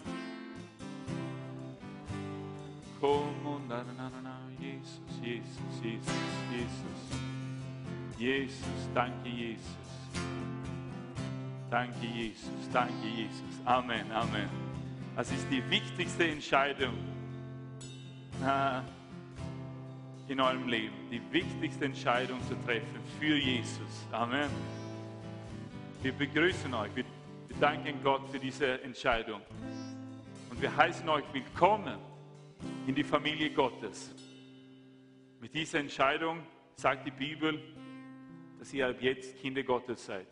[3.02, 6.14] Komm und na, na, na, Jesus, Jesus, Jesus,
[6.52, 7.26] Jesus.
[8.18, 9.78] Jesus, danke Jesus.
[11.70, 13.66] Danke Jesus, danke Jesus.
[13.66, 14.50] Amen, Amen.
[15.16, 16.94] Das ist die wichtigste Entscheidung
[18.44, 18.82] äh,
[20.32, 20.96] in eurem Leben.
[21.10, 24.06] Die wichtigste Entscheidung zu treffen für Jesus.
[24.12, 24.50] Amen.
[26.04, 26.96] Wir begrüßen euch.
[26.96, 27.06] Wir
[27.60, 29.42] danken Gott für diese Entscheidung.
[30.52, 31.98] Und wir heißen euch willkommen
[32.86, 34.14] in die Familie Gottes.
[35.42, 36.44] Mit dieser Entscheidung
[36.76, 37.60] sagt die Bibel,
[38.60, 40.28] dass ihr ab jetzt Kinder Gottes seid.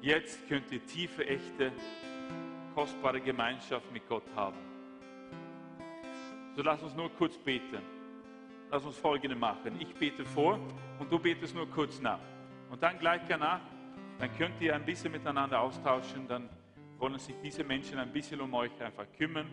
[0.00, 1.72] Jetzt könnt ihr tiefe, echte,
[2.74, 4.58] kostbare Gemeinschaft mit Gott haben.
[6.54, 7.78] So lass uns nur kurz beten.
[8.70, 9.80] Lass uns Folgende machen.
[9.80, 10.58] Ich bete vor
[10.98, 12.20] und du betest nur kurz nach.
[12.70, 13.60] Und dann gleich danach,
[14.18, 16.48] dann könnt ihr ein bisschen miteinander austauschen, dann
[16.98, 19.46] wollen sich diese Menschen ein bisschen um euch einfach kümmern,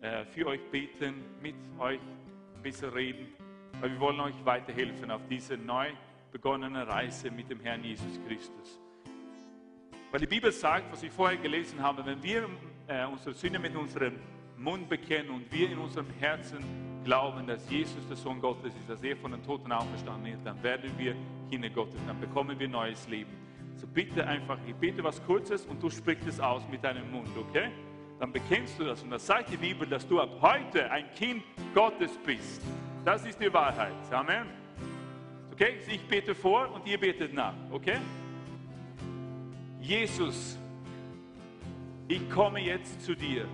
[0.00, 2.00] äh, für euch beten, mit euch
[2.56, 3.28] ein bisschen reden,
[3.80, 5.88] weil wir wollen euch weiterhelfen auf diese neu
[6.32, 8.80] begonnene Reise mit dem Herrn Jesus Christus.
[10.10, 12.48] Weil die Bibel sagt, was ich vorher gelesen habe, wenn wir
[12.86, 14.14] äh, unsere Sünde mit unserem
[14.56, 16.58] Mund bekennen und wir in unserem Herzen
[17.04, 20.62] glauben, dass Jesus der Sohn Gottes ist, dass er von den Toten auferstanden ist, dann
[20.62, 21.14] werden wir
[21.50, 23.30] Kinder Gottes, dann bekommen wir neues Leben.
[23.76, 27.28] So bitte einfach, ich bete was Kurzes und du sprichst es aus mit deinem Mund,
[27.38, 27.68] okay?
[28.18, 31.42] Dann bekennst du das und das sagt die Bibel, dass du ab heute ein Kind
[31.74, 32.62] Gottes bist.
[33.04, 33.92] Das ist die Wahrheit.
[34.10, 34.46] Amen.
[35.52, 37.98] Okay, ich bete vor und ihr betet nach, okay?
[39.88, 40.58] Jesus,
[42.08, 43.48] ich komme jetzt zu dir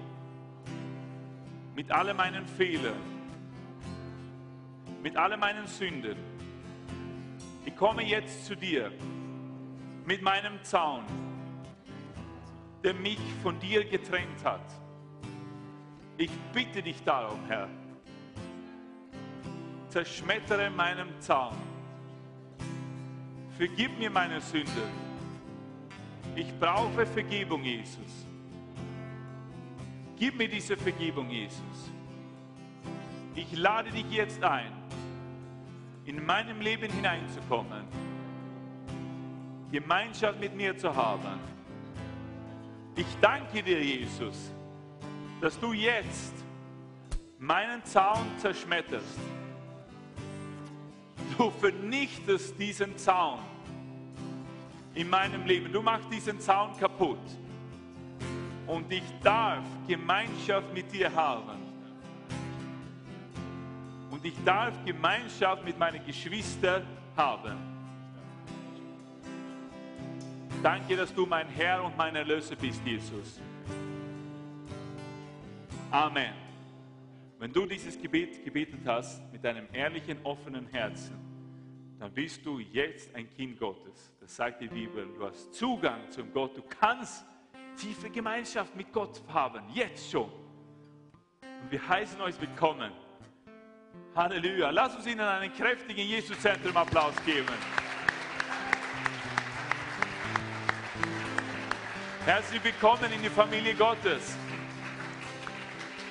[1.77, 2.99] mit all meinen Fehlern,
[5.01, 6.17] mit all meinen Sünden.
[7.65, 8.91] Ich komme jetzt zu dir
[10.07, 11.05] mit meinem Zaun,
[12.83, 14.67] der mich von dir getrennt hat.
[16.17, 17.69] Ich bitte dich darum, Herr,
[19.89, 21.55] zerschmettere meinen Zaun.
[23.57, 24.83] Vergib mir meine Sünde.
[26.37, 28.27] Ich brauche Vergebung, Jesus.
[30.17, 31.91] Gib mir diese Vergebung, Jesus.
[33.37, 34.73] Ich lade dich jetzt ein,
[36.05, 37.85] in meinem Leben hineinzukommen,
[39.71, 41.41] Gemeinschaft mit mir zu haben.
[42.97, 44.53] Ich danke dir, Jesus,
[45.41, 46.35] dass du jetzt
[47.39, 49.19] meinen Zaun zerschmetterst.
[51.37, 53.41] Du vernichtest diesen Zaun
[54.95, 55.73] in meinem Leben.
[55.73, 57.19] Du machst diesen Zaun kaputt.
[58.67, 61.63] Und ich darf Gemeinschaft mit dir haben.
[64.11, 66.85] Und ich darf Gemeinschaft mit meinen Geschwistern
[67.17, 67.75] haben.
[70.63, 73.39] Danke, dass du mein Herr und mein Erlöser bist, Jesus.
[75.91, 76.33] Amen.
[77.39, 81.19] Wenn du dieses Gebet gebetet hast mit einem ehrlichen, offenen Herzen,
[81.99, 84.14] dann bist du jetzt ein Kind Gottes.
[84.25, 85.07] Das sagt die Bibel.
[85.19, 86.57] Du hast Zugang zum Gott.
[86.57, 87.27] Du kannst
[87.77, 89.63] tiefe Gemeinschaft mit Gott haben.
[89.75, 90.33] Jetzt schon.
[91.43, 92.91] Und wir heißen euch willkommen.
[94.17, 94.71] Halleluja.
[94.71, 97.53] Lass uns ihnen einen kräftigen Jesus-Zentrum-Applaus geben.
[102.25, 104.39] Herzlich willkommen in die Familie Gottes.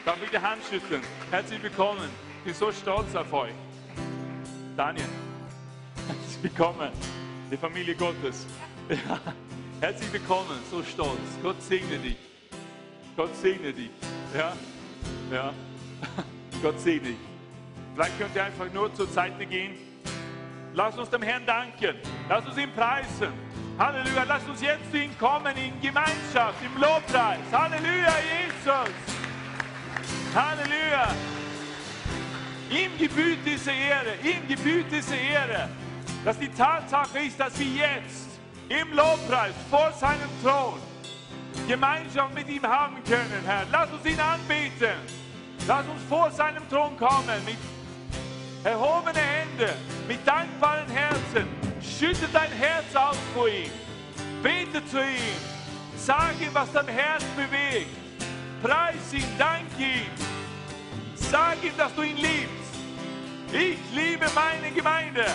[0.05, 1.01] Darf ich die Hand schütteln?
[1.31, 2.07] Herzlich willkommen.
[2.37, 3.55] Ich bin so stolz auf euch.
[4.77, 5.07] Daniel,
[6.07, 6.91] herzlich willkommen.
[7.53, 8.47] Die Familie Gottes.
[8.89, 9.19] Ja.
[9.79, 11.19] Herzlich willkommen, so stolz.
[11.43, 12.17] Gott segne dich.
[13.15, 13.91] Gott segne dich.
[14.35, 14.53] Ja,
[15.31, 15.53] ja.
[16.63, 17.17] Gott segne dich.
[17.93, 19.75] Vielleicht könnt ihr einfach nur zur Seite gehen.
[20.73, 21.95] Lass uns dem Herrn danken.
[22.27, 23.31] Lass uns ihn preisen.
[23.77, 24.23] Halleluja.
[24.27, 27.39] Lass uns jetzt zu ihm kommen in Gemeinschaft, im Lobpreis.
[27.51, 28.93] Halleluja, Jesus.
[30.33, 31.15] Halleluja.
[32.71, 34.15] Ihm gebührt diese Ehre.
[34.23, 35.69] Ihm gebührt diese Ehre.
[36.23, 38.39] Dass die Tatsache ist, dass wir jetzt
[38.69, 40.79] im Lobpreis vor seinem Thron
[41.67, 43.65] Gemeinschaft mit ihm haben können, Herr.
[43.71, 44.97] Lass uns ihn anbeten.
[45.67, 47.57] Lass uns vor seinem Thron kommen mit
[48.63, 49.73] erhobenen Händen,
[50.07, 51.47] mit dankbaren Herzen.
[51.81, 53.71] Schütte dein Herz aus vor ihm.
[54.41, 55.37] Bete zu ihm.
[55.97, 57.95] Sag ihm, was dein Herz bewegt.
[58.61, 60.07] Preis ihn, dank ihm.
[61.15, 62.73] Sag ihm, dass du ihn liebst.
[63.51, 65.25] Ich liebe meine Gemeinde.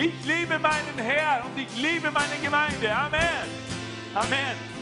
[0.00, 2.94] Ich liebe meinen Herr und ich liebe meine Gemeinde.
[2.94, 3.48] Amen.
[4.14, 4.77] Amen.